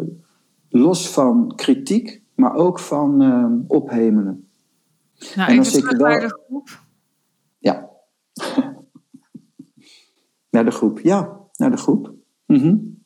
[0.69, 4.49] los van kritiek, maar ook van uh, ophemelen.
[5.35, 6.09] Nou, en even terug wel...
[6.09, 6.83] naar de groep.
[7.59, 7.91] Ja.
[10.51, 11.41] naar de groep, ja.
[11.57, 12.15] Naar de groep.
[12.47, 13.05] Mm -hmm.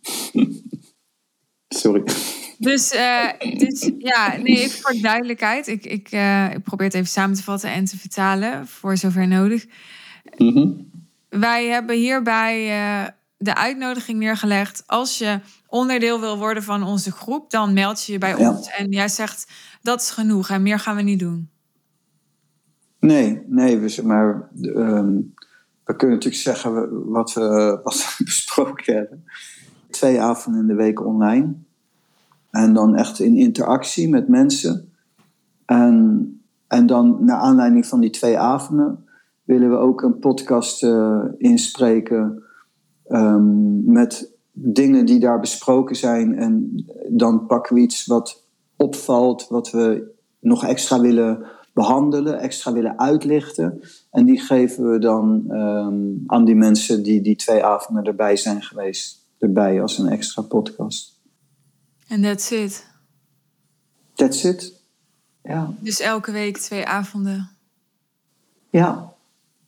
[1.68, 2.02] Sorry.
[2.58, 5.66] Dus, uh, dus ja, nee, even voor duidelijkheid.
[5.66, 9.28] Ik, ik, uh, ik probeer het even samen te vatten en te vertalen, voor zover
[9.28, 9.66] nodig.
[10.36, 10.90] Mm -hmm.
[11.28, 14.82] Wij hebben hierbij uh, de uitnodiging neergelegd.
[14.86, 18.50] Als je onderdeel wil worden van onze groep, dan meld je je bij ja.
[18.50, 18.68] ons.
[18.70, 19.50] En jij zegt,
[19.82, 21.50] dat is genoeg en meer gaan we niet doen.
[23.00, 25.34] Nee, nee, we, maar um,
[25.84, 27.42] we kunnen natuurlijk zeggen wat we,
[27.82, 29.24] wat we besproken hebben.
[29.90, 31.54] Twee avonden in de week online.
[32.50, 34.92] En dan echt in interactie met mensen.
[35.64, 39.04] En, en dan naar aanleiding van die twee avonden
[39.44, 42.42] willen we ook een podcast uh, inspreken
[43.08, 46.34] um, met dingen die daar besproken zijn.
[46.34, 48.44] En dan pakken we iets wat
[48.76, 51.46] opvalt, wat we nog extra willen
[51.78, 53.82] behandelen, extra willen uitlichten.
[54.10, 58.62] En die geven we dan um, aan die mensen die die twee avonden erbij zijn
[58.62, 61.20] geweest, erbij als een extra podcast.
[62.08, 62.86] En that's it.
[64.14, 64.82] That's it.
[65.42, 65.74] Ja.
[65.80, 67.48] Dus elke week twee avonden.
[68.70, 69.12] Ja,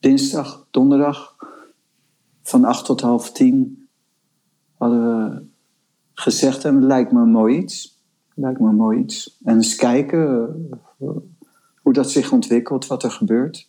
[0.01, 1.37] dinsdag, donderdag,
[2.42, 3.88] van acht tot half tien
[4.79, 5.42] hadden we
[6.14, 7.99] gezegd en het lijkt me mooi iets.
[8.35, 9.38] Lijkt me mooi iets.
[9.44, 10.55] En eens kijken
[10.99, 11.09] eh,
[11.83, 13.69] hoe dat zich ontwikkelt, wat er gebeurt.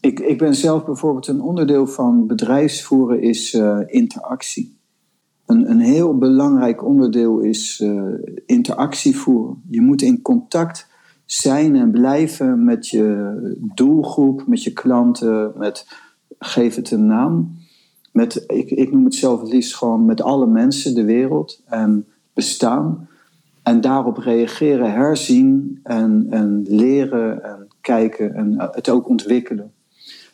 [0.00, 4.76] Ik, ik ben zelf bijvoorbeeld een onderdeel van bedrijfsvoeren is uh, interactie.
[5.46, 8.14] Een, een heel belangrijk onderdeel is uh,
[8.46, 9.62] interactie voeren.
[9.70, 10.88] Je moet in contact
[11.24, 15.86] zijn en blijven met je doelgroep, met je klanten, met,
[16.38, 17.56] geef het een naam.
[18.12, 22.06] Met, ik, ik noem het zelf het liefst gewoon met alle mensen, de wereld en
[22.32, 23.08] bestaan.
[23.64, 29.72] En daarop reageren, herzien en, en leren en kijken en het ook ontwikkelen.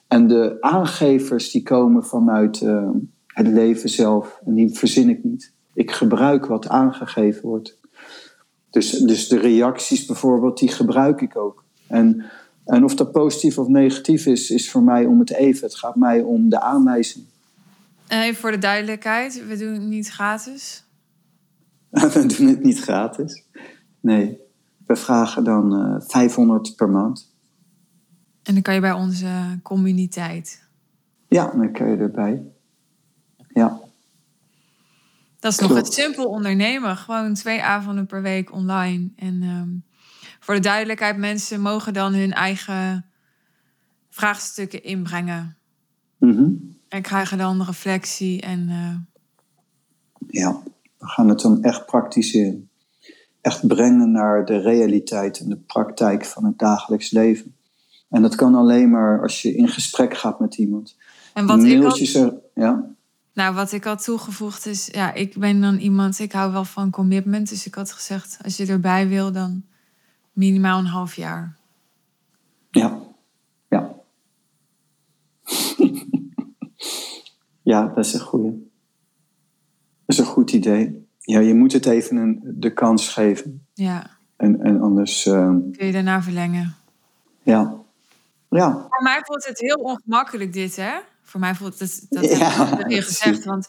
[0.08, 2.90] En de aangevers die komen vanuit uh,
[3.26, 4.40] het leven zelf.
[4.46, 5.52] En die verzin ik niet.
[5.74, 7.78] Ik gebruik wat aangegeven wordt.
[8.70, 11.64] Dus, dus de reacties bijvoorbeeld, die gebruik ik ook.
[11.86, 12.24] En,
[12.64, 15.64] en of dat positief of negatief is, is voor mij om het even.
[15.64, 17.24] Het gaat mij om de aanwijzing.
[18.08, 20.84] Even voor de duidelijkheid, we doen het niet gratis.
[22.12, 23.44] we doen het niet gratis.
[24.00, 24.38] Nee,
[24.86, 27.34] we vragen dan uh, eh, 500 per maand.
[28.42, 30.68] En dan kan je bij onze communiteit.
[31.28, 32.42] Ja, dan kan je erbij.
[33.48, 33.80] Ja.
[35.38, 36.96] Dat is nog het simpel ondernemen.
[36.96, 39.10] Gewoon twee avonden per week online.
[39.16, 39.68] En ehm,
[40.40, 43.06] voor de duidelijkheid, mensen mogen dan hun eigen
[44.08, 45.56] vraagstukken inbrengen.
[46.18, 48.68] Mm En krijgen dan reflectie en...
[48.68, 48.96] Uh...
[50.26, 50.62] Ja,
[51.00, 52.70] we gaan het dan echt praktiseren.
[53.40, 57.56] Echt brengen naar de realiteit en de praktijk van het dagelijks leven.
[58.08, 60.96] En dat kan alleen maar als je in gesprek gaat met iemand.
[61.34, 62.94] En wat ik had, er, ja?
[63.32, 66.90] Nou, wat ik had toegevoegd is, ja, ik ben dan iemand, ik hou wel van
[66.90, 67.48] commitment.
[67.48, 69.64] Dus ik had gezegd, als je erbij wil, dan
[70.32, 71.56] minimaal een half jaar.
[72.70, 72.98] Ja,
[73.68, 73.94] ja.
[77.70, 78.69] ja, dat is een goede.
[80.10, 81.06] Dat is een goed idee.
[81.18, 83.66] Ja, je moet het even een, de kans geven.
[83.74, 84.10] Ja.
[84.36, 85.26] En, en anders...
[85.26, 85.34] Uh,
[85.76, 86.74] Kun je daarna verlengen.
[87.42, 87.74] Ja.
[88.48, 88.72] Ja.
[88.72, 90.92] Voor mij voelt het heel ongemakkelijk dit, hè?
[91.22, 93.44] Voor mij voelt het, dat heb ik weer gezegd.
[93.44, 93.68] Want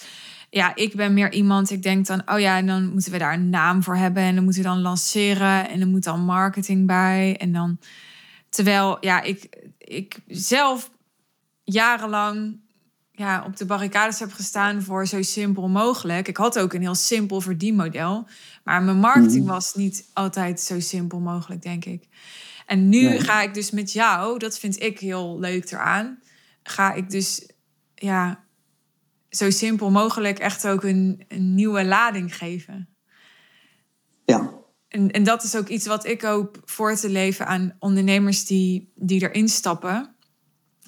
[0.49, 3.33] ja, ik ben meer iemand, ik denk dan, oh ja, en dan moeten we daar
[3.33, 4.23] een naam voor hebben.
[4.23, 5.69] En dan moeten we dan lanceren.
[5.69, 7.37] En dan moet dan marketing bij.
[7.37, 7.77] En dan,
[8.49, 10.91] terwijl, ja, ik, ik zelf
[11.63, 12.59] jarenlang
[13.21, 16.27] ja, op de barricades heb gestaan voor zo simpel mogelijk.
[16.27, 18.27] Ik had ook een heel simpel verdienmodel.
[18.63, 19.53] Maar mijn marketing mhm.
[19.53, 22.07] was niet altijd zo simpel mogelijk, denk ik.
[22.65, 26.19] En nu ga ik dus met jou, dat vind ik heel leuk eraan,
[26.63, 27.49] ga ik dus
[27.95, 28.43] ja,
[29.29, 32.89] zo simpel mogelijk echt ook een, een nieuwe lading geven.
[34.25, 34.53] Ja.
[34.87, 38.91] En, en dat is ook iets wat ik hoop voor te leven aan ondernemers die,
[38.95, 40.15] die erin stappen.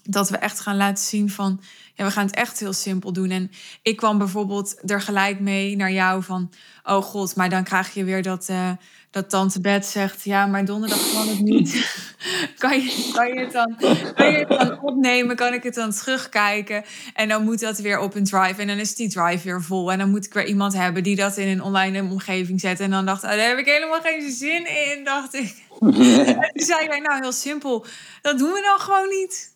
[0.04, 1.62] Dat we echt gaan laten zien van,
[1.94, 3.30] ja, we gaan het echt heel simpel doen.
[3.30, 3.52] En
[3.82, 6.52] ik kwam bijvoorbeeld er gelijk mee naar jou van,
[6.84, 8.72] oh god, maar dan krijg je weer dat, uh,
[9.12, 11.72] dat tante Bed zegt, ja, maar donderdag kan het niet.
[12.58, 13.76] kan, je, kan, je het dan,
[14.16, 15.36] kan je het dan opnemen?
[15.36, 16.84] Kan ik het dan terugkijken?
[17.14, 18.62] En dan moet dat weer op een drive.
[18.62, 19.92] En dan is die drive weer vol.
[19.92, 22.80] En dan moet ik weer iemand hebben die dat in een online omgeving zet.
[22.80, 25.64] En dan dacht ik, oh, daar heb ik helemaal geen zin in, dacht ik.
[25.80, 27.86] en toen zei ik, nou heel simpel,
[28.22, 29.56] dat doen we dan gewoon niet.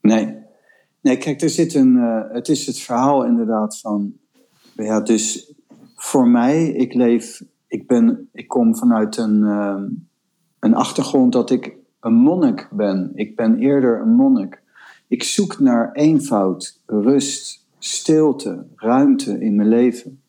[0.00, 0.47] Nee.
[1.00, 4.12] Nee, kijk, er zit een, uh, het is het verhaal inderdaad van,
[4.74, 5.52] ja, dus
[5.94, 9.82] voor mij, ik leef ik, ben, ik kom vanuit een, uh,
[10.58, 13.12] een achtergrond dat ik een monnik ben.
[13.14, 14.62] Ik ben eerder een monnik.
[15.08, 20.22] Ik zoek naar eenvoud, rust, stilte, ruimte in mijn leven.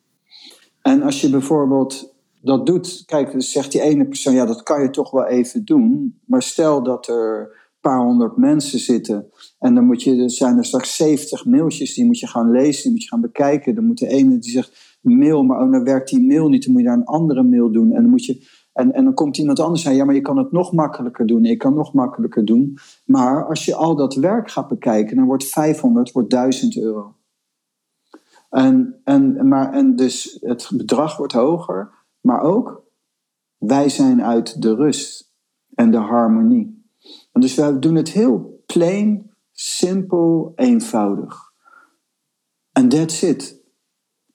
[0.82, 4.89] En als je bijvoorbeeld dat doet, kijk, zegt die ene persoon, ja, dat kan je
[4.89, 6.19] toch wel even doen.
[6.25, 9.28] Maar stel dat er een paar honderd mensen zitten
[9.60, 12.84] en dan moet je, er zijn er straks 70 mailtjes, die moet je gaan lezen,
[12.84, 13.76] die moet je gaan bekijken.
[13.76, 16.72] Dan moet de ene die zegt, mail, maar oh, dan werkt die mail niet, dan
[16.72, 17.91] moet je daar een andere mail doen.
[17.91, 20.38] En dan, moet je, en, en dan komt iemand anders en ja, maar je kan
[20.38, 21.45] het nog makkelijker doen.
[21.45, 22.78] Ik kan nog makkelijker doen.
[23.06, 27.15] Maar als je al dat werk gaat bekijken, dan wordt 500, wordt 1000 euro.
[28.50, 31.89] En, en, maar, en dus het bedrag wordt hoger,
[32.22, 32.84] maar ook
[33.58, 35.34] wij zijn uit de rust
[35.74, 36.88] en de harmonie.
[37.32, 39.28] Dus wij doen het heel plain,
[39.62, 41.52] simpel, eenvoudig.
[42.72, 43.63] En that's it.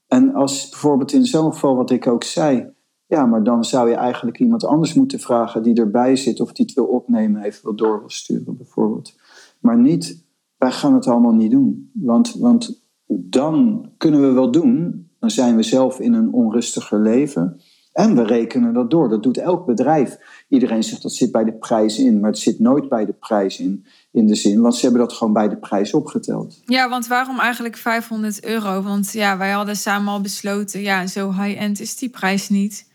[0.07, 2.73] En als bijvoorbeeld in zo'n geval wat ik ook zei,
[3.07, 6.65] ja, maar dan zou je eigenlijk iemand anders moeten vragen die erbij zit of die
[6.65, 9.15] het wil opnemen, even wil door sturen bijvoorbeeld.
[9.61, 10.25] Maar niet,
[10.57, 11.91] wij gaan het allemaal niet doen.
[11.95, 17.61] Want, want dan kunnen we wel doen, dan zijn we zelf in een onrustiger leven.
[17.95, 19.09] En we rekenen dat door.
[19.09, 20.19] Dat doet elk bedrijf.
[20.49, 23.61] Iedereen zegt dat zit bij de prijs in, maar het zit nooit bij de prijs
[23.61, 23.85] in.
[24.15, 26.61] In de zin, want ze hebben dat gewoon bij de prijs opgeteld.
[26.67, 28.83] Ja, want waarom eigenlijk 500 euro?
[28.83, 32.87] Want ja, wij hadden samen al besloten, ja, zo high-end is die prijs niet.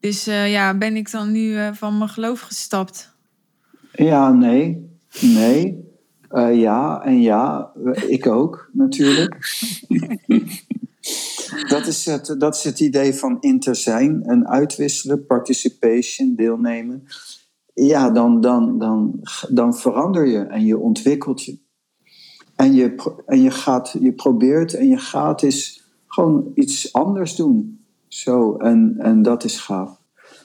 [0.00, 3.14] Dus uh, ja, ben ik dan nu uh, van mijn geloof gestapt?
[3.92, 4.88] Ja, nee.
[5.20, 5.88] Nee.
[6.30, 7.70] Uh, ja en ja.
[8.06, 9.36] Ik ook, natuurlijk.
[11.68, 17.06] dat, is het, dat is het idee van inter zijn en uitwisselen, participation, deelnemen.
[17.86, 21.58] Ja, dan, dan, dan, dan verander je en je ontwikkelt je.
[22.56, 22.94] En je,
[23.26, 27.84] en je, gaat, je probeert en je gaat is gewoon iets anders doen.
[28.08, 29.98] Zo, en, en dat is gaaf.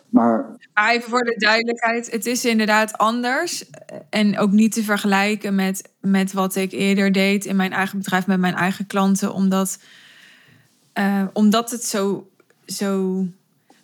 [0.09, 3.69] Maar, even voor de duidelijkheid, het is inderdaad anders.
[4.09, 8.27] En ook niet te vergelijken met, met wat ik eerder deed in mijn eigen bedrijf
[8.27, 9.33] met mijn eigen klanten.
[9.33, 9.79] Omdat
[10.99, 12.27] uh, omdat het zo,
[12.65, 13.23] zo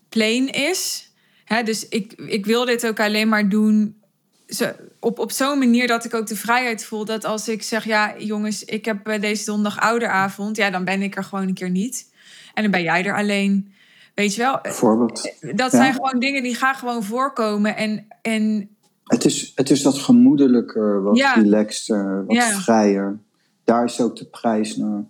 [0.10, 1.11] plain is.
[1.52, 4.02] Hè, dus ik, ik wil dit ook alleen maar doen
[4.48, 7.06] zo, op, op zo'n manier dat ik ook de vrijheid voel.
[7.06, 10.58] Dat als ik zeg, ja jongens, ik heb deze donderdag ouderavond.
[10.58, 12.12] Ja, dan ben ik er gewoon een keer niet.
[12.54, 13.74] En dan ben jij er alleen.
[14.16, 14.60] Weet je wel?
[14.62, 15.34] Bijvoorbeeld.
[15.56, 17.76] Dat zijn gewoon dingen die gaan gewoon voorkomen.
[17.76, 18.70] En, en...
[19.04, 21.34] Het, is, het is dat gemoedelijker, wat ja.
[21.34, 23.20] relaxter, wat vrijer.
[23.64, 25.04] Daar is ook de prijs naar.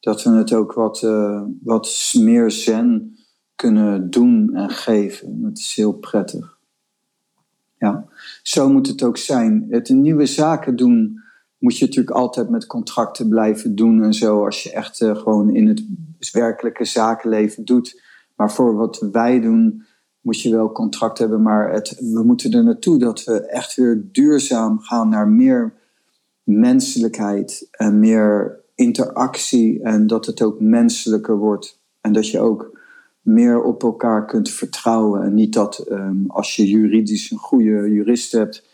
[0.00, 3.13] Dat we het ook wat, uh, wat meer zen
[3.56, 5.42] kunnen doen en geven.
[5.42, 6.58] Dat is heel prettig.
[7.78, 8.06] Ja,
[8.42, 9.66] zo moet het ook zijn.
[9.70, 11.22] Het nieuwe zaken doen
[11.58, 14.44] moet je natuurlijk altijd met contracten blijven doen en zo.
[14.44, 15.84] Als je echt uh, gewoon in het
[16.32, 18.02] werkelijke zakenleven doet.
[18.36, 19.84] Maar voor wat wij doen,
[20.20, 21.42] moet je wel contract hebben.
[21.42, 25.72] Maar het, we moeten er naartoe dat we echt weer duurzaam gaan naar meer
[26.42, 29.82] menselijkheid en meer interactie.
[29.82, 31.80] En dat het ook menselijker wordt.
[32.00, 32.73] En dat je ook
[33.24, 35.22] meer op elkaar kunt vertrouwen.
[35.22, 38.68] En niet dat um, als je juridisch een goede jurist hebt,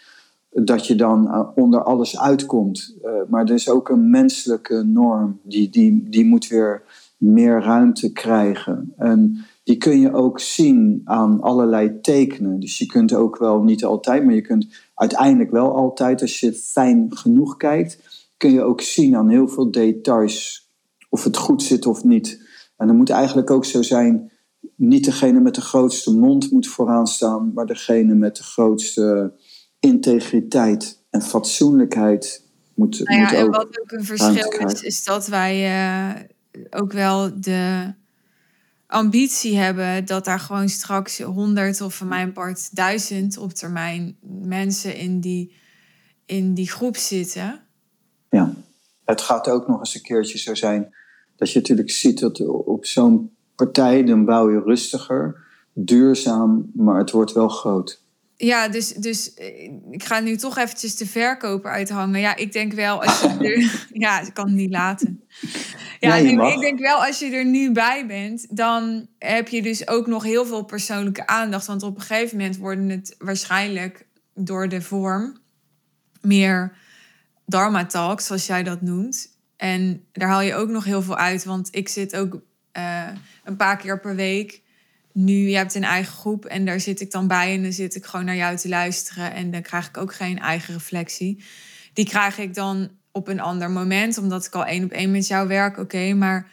[0.51, 2.97] dat je dan uh, onder alles uitkomt.
[3.05, 6.83] Uh, maar er is ook een menselijke norm, die, die, die moet weer
[7.17, 8.93] meer ruimte krijgen.
[8.97, 12.61] En die kun je ook zien aan allerlei tekenen.
[12.61, 16.53] Dus je kunt ook wel, niet altijd, maar je kunt uiteindelijk wel altijd, als je
[16.53, 17.99] fijn genoeg kijkt,
[18.37, 20.69] kun je ook zien aan heel veel details
[21.09, 22.49] of het goed zit of niet.
[22.77, 24.31] En dan moet eigenlijk ook zo zijn,
[24.81, 29.33] niet degene met de grootste mond moet vooraan staan, maar degene met de grootste
[29.81, 33.51] integriteit en fatsoenlijkheid moet, nou ja, moet en.
[33.51, 36.23] Wat ook een verschil is, is dat wij uh,
[36.71, 37.95] ook wel de
[38.87, 44.97] ambitie hebben dat daar gewoon straks honderd of van mijn part duizend op termijn mensen
[44.97, 45.55] in die,
[46.27, 47.61] in die groep zitten.
[48.31, 48.55] Ja,
[49.05, 50.95] het gaat ook nog eens een keertje zo zijn
[51.37, 55.37] dat je natuurlijk ziet dat op zo'n partij dan bouw je rustiger,
[55.73, 58.03] duurzaam, maar het wordt wel groot.
[58.37, 62.21] Ja, dus, dus eh, ik ga nu toch eventjes de verkoper uithangen.
[62.21, 63.87] Ja, ik denk wel als je er...
[63.93, 65.23] ja, ik kan het niet laten.
[66.01, 70.07] Ja, ik denk wel als je er nu bij bent, dan heb je dus ook
[70.07, 71.67] nog heel veel persoonlijke aandacht.
[71.67, 75.37] Want op een gegeven moment worden het waarschijnlijk door de vorm
[76.21, 76.77] meer
[77.47, 79.39] dharma talks, zoals jij dat noemt.
[79.57, 82.41] En daar haal je ook nog heel veel uit, want ik zit ook
[82.81, 84.61] uh, een paar keer per week.
[85.13, 87.95] Nu, je hebt een eigen groep en daar zit ik dan bij en dan zit
[87.95, 91.45] ik gewoon naar jou te luisteren en dan krijg ik ook geen eigen reflectie.
[91.93, 95.27] Die krijg ik dan op een ander moment, omdat ik al één op één met
[95.27, 96.51] jou werk, oké, maar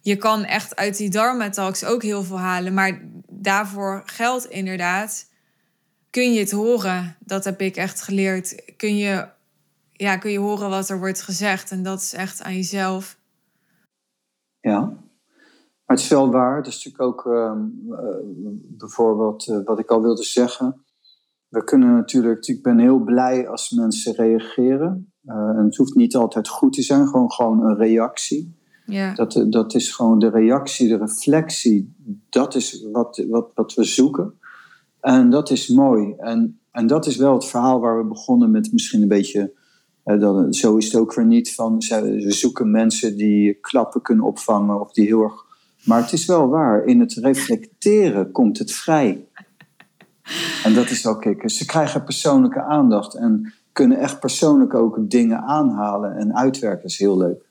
[0.00, 5.28] je kan echt uit die Dharma Talks ook heel veel halen, maar daarvoor geldt inderdaad,
[6.10, 9.28] kun je het horen, dat heb ik echt geleerd, kun je,
[9.92, 11.70] ja, kun je horen wat er wordt gezegd?
[11.70, 13.18] En dat is echt aan jezelf.
[14.60, 14.92] Ja,
[15.90, 16.62] maar het is wel waar.
[16.62, 17.58] Dat is natuurlijk ook ehm,
[17.90, 18.16] eh,
[18.62, 20.84] bijvoorbeeld uh, wat ik al wilde zeggen.
[21.48, 25.12] We kunnen natuurlijk, ik ben heel blij als mensen reageren.
[25.24, 28.54] Uh, en het hoeft niet altijd goed te zijn, gewoon, gewoon een reactie.
[28.86, 29.14] Ja.
[29.14, 31.94] Dat, dat is gewoon de reactie, de reflectie.
[32.28, 34.34] Dat is wat, wat, wat we zoeken.
[35.00, 36.14] En dat is mooi.
[36.18, 39.52] En, en dat is wel het verhaal waar we begonnen met misschien een beetje.
[40.50, 41.78] Zo is het ook weer niet van.
[41.78, 45.48] We zoeken mensen die klappen kunnen opvangen of die heel erg
[45.90, 49.24] maar het is wel waar, in het reflecteren komt het vrij.
[50.64, 51.50] En dat is wel kicken.
[51.50, 56.82] Ze krijgen persoonlijke aandacht en kunnen echt persoonlijk ook dingen aanhalen en uitwerken.
[56.82, 57.42] Dat is heel leuk.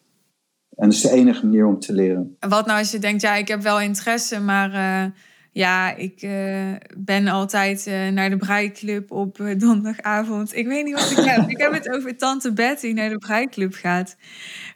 [0.76, 2.38] En dat is de enige manier om te leren.
[2.40, 5.12] Wat nou als je denkt, ja, ik heb wel interesse, maar uh,
[5.52, 10.56] ja, ik uh, ben altijd uh, naar de breiklub op donderdagavond.
[10.56, 11.50] Ik weet niet wat ik heb.
[11.56, 14.16] ik heb het over tante Betty die naar de breiklub gaat.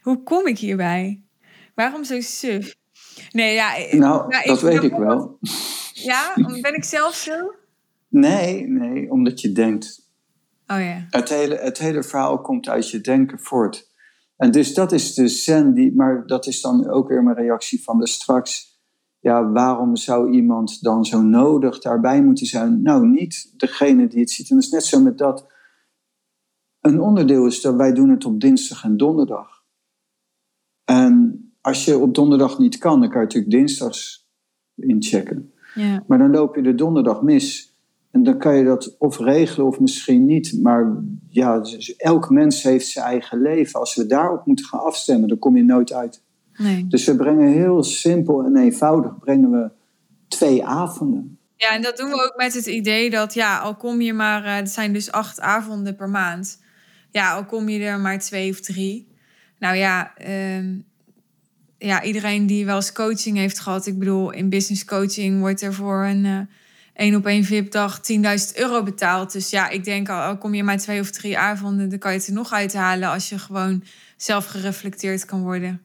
[0.02, 1.22] Hoe kom ik hierbij?
[1.74, 2.74] Waarom zo suf?
[3.30, 3.72] Nee, ja.
[3.90, 5.38] Nou, nou dat weet ik wel.
[5.94, 7.54] Ja, ben ik zelf zo?
[8.08, 10.08] Nee, nee, omdat je denkt.
[10.66, 11.06] Oh ja.
[11.10, 13.90] Het hele, het hele verhaal komt uit je denken voort.
[14.36, 17.82] En dus dat is de zen, die, maar dat is dan ook weer mijn reactie
[17.82, 18.80] van de straks.
[19.20, 22.82] Ja, waarom zou iemand dan zo nodig daarbij moeten zijn?
[22.82, 24.50] Nou, niet degene die het ziet.
[24.50, 25.52] En dat is net zo met dat.
[26.80, 29.64] Een onderdeel is dat wij doen het op dinsdag en donderdag.
[30.84, 34.28] En als je op donderdag niet kan, dan kan je natuurlijk dinsdags
[34.76, 35.52] inchecken.
[35.74, 36.04] Ja.
[36.06, 37.72] Maar dan loop je de donderdag mis.
[38.10, 40.58] En dan kan je dat of regelen of misschien niet.
[40.62, 43.80] Maar ja, dus elk mens heeft zijn eigen leven.
[43.80, 46.22] Als we daarop moeten gaan afstemmen, dan kom je nooit uit.
[46.56, 46.86] Nee.
[46.86, 49.70] Dus we brengen heel simpel en eenvoudig brengen we
[50.28, 51.38] twee avonden.
[51.56, 54.44] Ja, en dat doen we ook met het idee dat, ja, al kom je maar,
[54.44, 56.62] uh, het zijn dus acht avonden per maand.
[57.10, 59.12] Ja, al kom je er maar twee of drie.
[59.58, 60.82] Nou ja, uh,
[61.78, 63.86] ja, iedereen die wel eens coaching heeft gehad.
[63.86, 66.38] Ik bedoel, in business coaching wordt er voor een uh,
[66.94, 68.20] één op één VIP-dag 10.000
[68.54, 69.32] euro betaald.
[69.32, 72.18] Dus ja, ik denk al, kom je maar twee of drie avonden, dan kan je
[72.18, 73.82] het er nog uithalen als je gewoon
[74.16, 75.80] zelf gereflecteerd kan worden.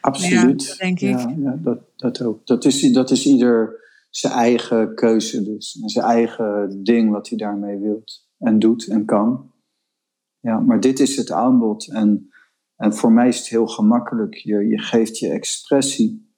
[0.00, 0.62] Absoluut.
[0.62, 1.18] Ja, dat denk ik.
[1.18, 2.46] Ja, ja, dat, dat ook.
[2.46, 5.78] Dat is, dat is ieder, zijn eigen keuze dus.
[5.82, 9.52] En zijn eigen ding wat hij daarmee wilt en doet en kan.
[10.40, 11.92] Ja, maar dit is het aanbod.
[11.92, 12.30] En,
[12.78, 14.34] en voor mij is het heel gemakkelijk.
[14.34, 16.32] Je, je geeft je expressie.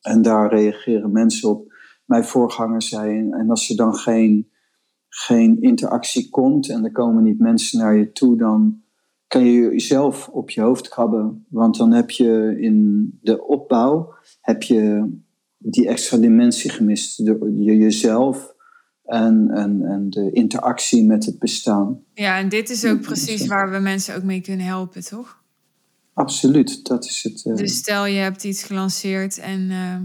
[0.00, 1.74] En daar reageren mensen op.
[2.04, 4.50] Mijn voorganger zei, en als er dan geen,
[5.08, 8.82] geen interactie komt en er komen niet mensen naar je toe, dan
[9.26, 11.46] kan je jezelf op je hoofd krabben.
[11.48, 15.12] Want dan heb je in de opbouw heb je
[15.58, 17.24] die extra dimensie gemist.
[17.24, 18.54] De, je, jezelf
[19.04, 22.02] en, en, en de interactie met het bestaan.
[22.14, 25.44] Ja, en dit is ook precies waar we mensen ook mee kunnen helpen, toch?
[26.16, 27.44] Absoluut, dat is het.
[27.44, 27.56] Uh...
[27.56, 29.96] Dus stel je hebt iets gelanceerd en uh,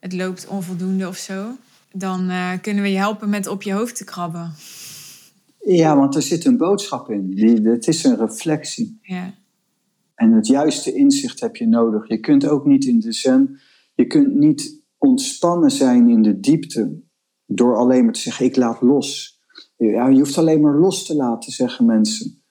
[0.00, 1.56] het loopt onvoldoende of zo,
[1.92, 4.54] dan uh, kunnen we je helpen met op je hoofd te krabben.
[5.60, 7.30] Ja, want er zit een boodschap in.
[7.30, 8.98] Die, het is een reflectie.
[9.02, 9.34] Ja.
[10.14, 12.08] En het juiste inzicht heb je nodig.
[12.08, 13.60] Je kunt ook niet in de zen,
[13.94, 17.00] je kunt niet ontspannen zijn in de diepte
[17.46, 19.40] door alleen maar te zeggen: ik laat los.
[19.76, 22.42] Ja, je hoeft alleen maar los te laten, zeggen mensen.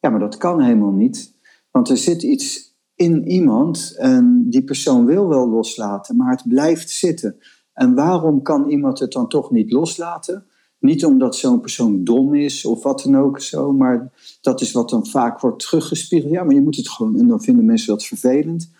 [0.00, 1.33] Ja, maar dat kan helemaal niet.
[1.74, 6.90] Want er zit iets in iemand en die persoon wil wel loslaten, maar het blijft
[6.90, 7.36] zitten.
[7.72, 10.46] En waarom kan iemand het dan toch niet loslaten?
[10.78, 14.90] Niet omdat zo'n persoon dom is of wat dan ook zo, maar dat is wat
[14.90, 16.32] dan vaak wordt teruggespiegeld.
[16.32, 18.70] Ja, maar je moet het gewoon, en dan vinden mensen dat vervelend.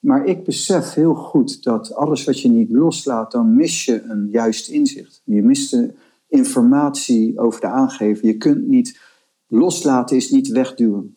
[0.00, 4.28] Maar ik besef heel goed dat alles wat je niet loslaat, dan mis je een
[4.30, 5.22] juist inzicht.
[5.24, 5.94] Je mist de
[6.28, 8.26] informatie over de aangever.
[8.26, 9.00] Je kunt niet,
[9.46, 11.16] loslaten is niet wegduwen.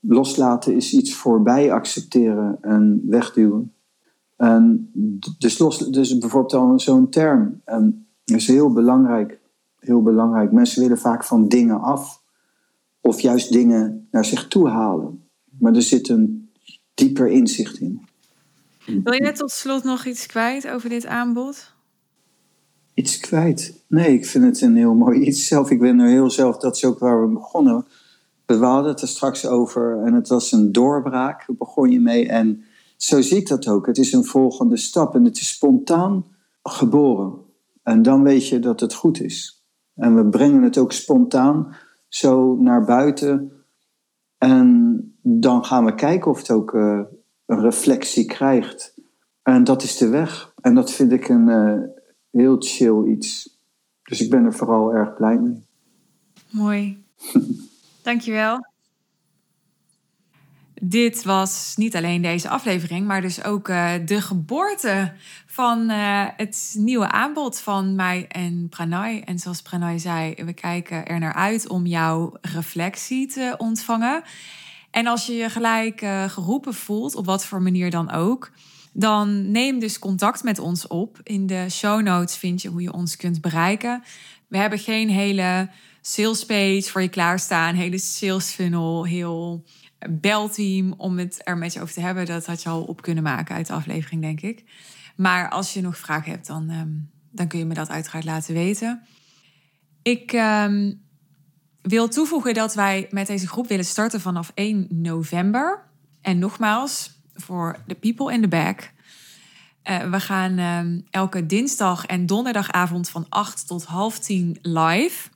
[0.00, 3.72] Loslaten is iets voorbij accepteren en wegduwen.
[4.36, 4.90] En
[5.38, 7.60] dus, los, dus bijvoorbeeld al zo'n term.
[7.64, 9.40] En is heel belangrijk.
[9.78, 10.52] Heel belangrijk.
[10.52, 12.22] Mensen willen vaak van dingen af.
[13.00, 15.28] Of juist dingen naar zich toe halen.
[15.58, 16.50] Maar er zit een
[16.94, 18.06] dieper inzicht in.
[19.04, 21.74] Wil je tot slot nog iets kwijt over dit aanbod?
[22.94, 23.84] Iets kwijt?
[23.88, 25.70] Nee, ik vind het een heel mooi iets zelf.
[25.70, 27.86] Ik ben er heel zelf, dat is ook waar we begonnen.
[28.56, 32.28] We hadden het er straks over en het was een doorbraak, daar begon je mee.
[32.28, 32.64] En
[32.96, 33.86] zo zie ik dat ook.
[33.86, 36.24] Het is een volgende stap en het is spontaan
[36.62, 37.34] geboren.
[37.82, 39.64] En dan weet je dat het goed is.
[39.94, 41.76] En we brengen het ook spontaan
[42.08, 43.52] zo naar buiten.
[44.38, 47.00] En dan gaan we kijken of het ook uh,
[47.46, 48.94] een reflectie krijgt.
[49.42, 50.52] En dat is de weg.
[50.60, 51.80] En dat vind ik een uh,
[52.30, 53.58] heel chill iets.
[54.02, 55.62] Dus ik ben er vooral erg blij mee.
[56.50, 57.04] Mooi.
[58.08, 58.66] Dankjewel.
[60.82, 65.12] Dit was niet alleen deze aflevering, maar dus ook uh, de geboorte
[65.46, 69.22] van uh, het nieuwe aanbod van mij en Pranay.
[69.24, 74.22] En zoals Pranay zei, we kijken er naar uit om jouw reflectie te ontvangen.
[74.90, 78.50] En als je je gelijk uh, geroepen voelt, op wat voor manier dan ook,
[78.92, 81.20] dan neem dus contact met ons op.
[81.22, 84.02] In de show notes vind je hoe je ons kunt bereiken.
[84.46, 85.68] We hebben geen hele
[86.08, 89.64] sales page voor je klaarstaan, hele sales funnel, heel
[90.10, 92.26] belteam om het er met je over te hebben.
[92.26, 94.64] Dat had je al op kunnen maken uit de aflevering, denk ik.
[95.16, 98.54] Maar als je nog vragen hebt, dan, um, dan kun je me dat uiteraard laten
[98.54, 99.02] weten.
[100.02, 101.00] Ik um,
[101.82, 105.84] wil toevoegen dat wij met deze groep willen starten vanaf 1 november.
[106.20, 108.92] En nogmaals, voor de people in the back.
[109.84, 115.28] Uh, we gaan um, elke dinsdag en donderdagavond van 8 tot half 10 live.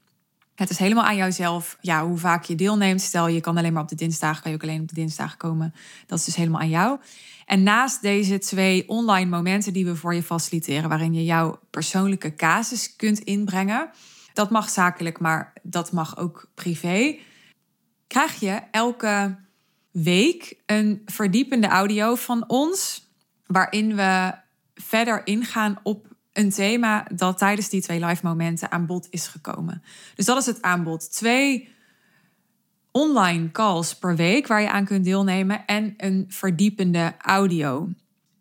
[0.54, 3.00] Het is helemaal aan jouzelf ja, hoe vaak je deelneemt.
[3.00, 5.36] Stel, je kan alleen maar op de dinsdag, kan je ook alleen op de dinsdag
[5.36, 5.74] komen.
[6.06, 6.98] Dat is dus helemaal aan jou.
[7.46, 12.34] En naast deze twee online momenten die we voor je faciliteren, waarin je jouw persoonlijke
[12.34, 13.90] casus kunt inbrengen,
[14.32, 17.18] dat mag zakelijk, maar dat mag ook privé,
[18.06, 19.38] krijg je elke
[19.90, 23.08] week een verdiepende audio van ons,
[23.46, 24.34] waarin we
[24.74, 29.82] verder ingaan op een thema dat tijdens die twee live momenten aan bod is gekomen.
[30.14, 31.12] Dus dat is het aanbod.
[31.12, 31.68] Twee
[32.90, 37.88] online calls per week waar je aan kunt deelnemen en een verdiepende audio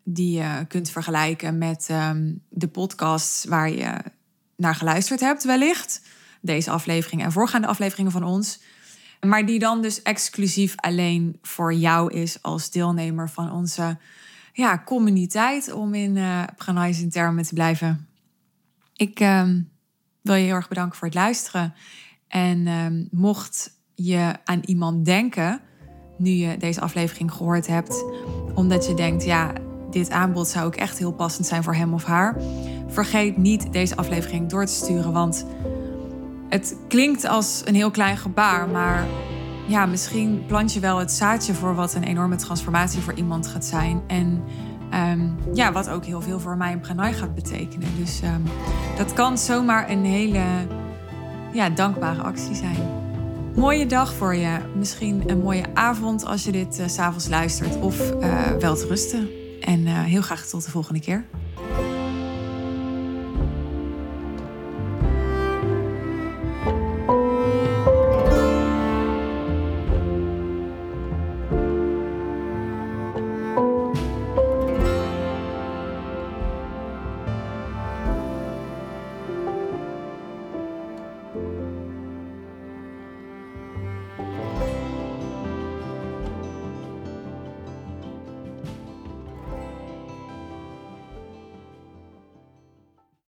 [0.04, 3.94] die je kunt vergelijken met um, de podcasts waar je
[4.56, 6.02] naar geluisterd hebt wellicht.
[6.40, 8.60] Deze aflevering en voorgaande afleveringen van ons.
[9.20, 13.98] Maar die dan dus exclusief alleen voor jou is als deelnemer van onze
[14.52, 16.42] ja, communiteit, om in uh,
[17.10, 18.08] termen te blijven.
[18.96, 19.48] Ik uh,
[20.20, 21.74] wil je heel erg bedanken voor het luisteren.
[22.28, 25.60] En uh, mocht je aan iemand denken,
[26.18, 28.04] nu je deze aflevering gehoord hebt,
[28.54, 29.52] omdat je denkt, ja,
[29.90, 32.36] dit aanbod zou ook echt heel passend zijn voor hem of haar,
[32.88, 35.46] vergeet niet deze aflevering door te sturen, want
[36.48, 39.06] het klinkt als een heel klein gebaar, maar
[39.72, 43.64] ja, misschien plant je wel het zaadje voor wat een enorme transformatie voor iemand gaat
[43.64, 44.02] zijn.
[44.06, 44.44] En
[44.92, 47.88] Ehm, ja, wat ook heel veel voor mij en Pranay gaat betekenen.
[47.98, 48.40] Dus ehm,
[48.96, 50.42] dat kan zomaar een hele
[51.52, 52.76] ja, dankbare actie zijn.
[53.54, 54.58] Mooie dag voor je.
[54.76, 57.80] Misschien een mooie avond als je dit uh, s'avonds luistert.
[57.80, 59.28] Of uh, wel te rusten.
[59.60, 61.24] En uh, heel graag tot de volgende keer.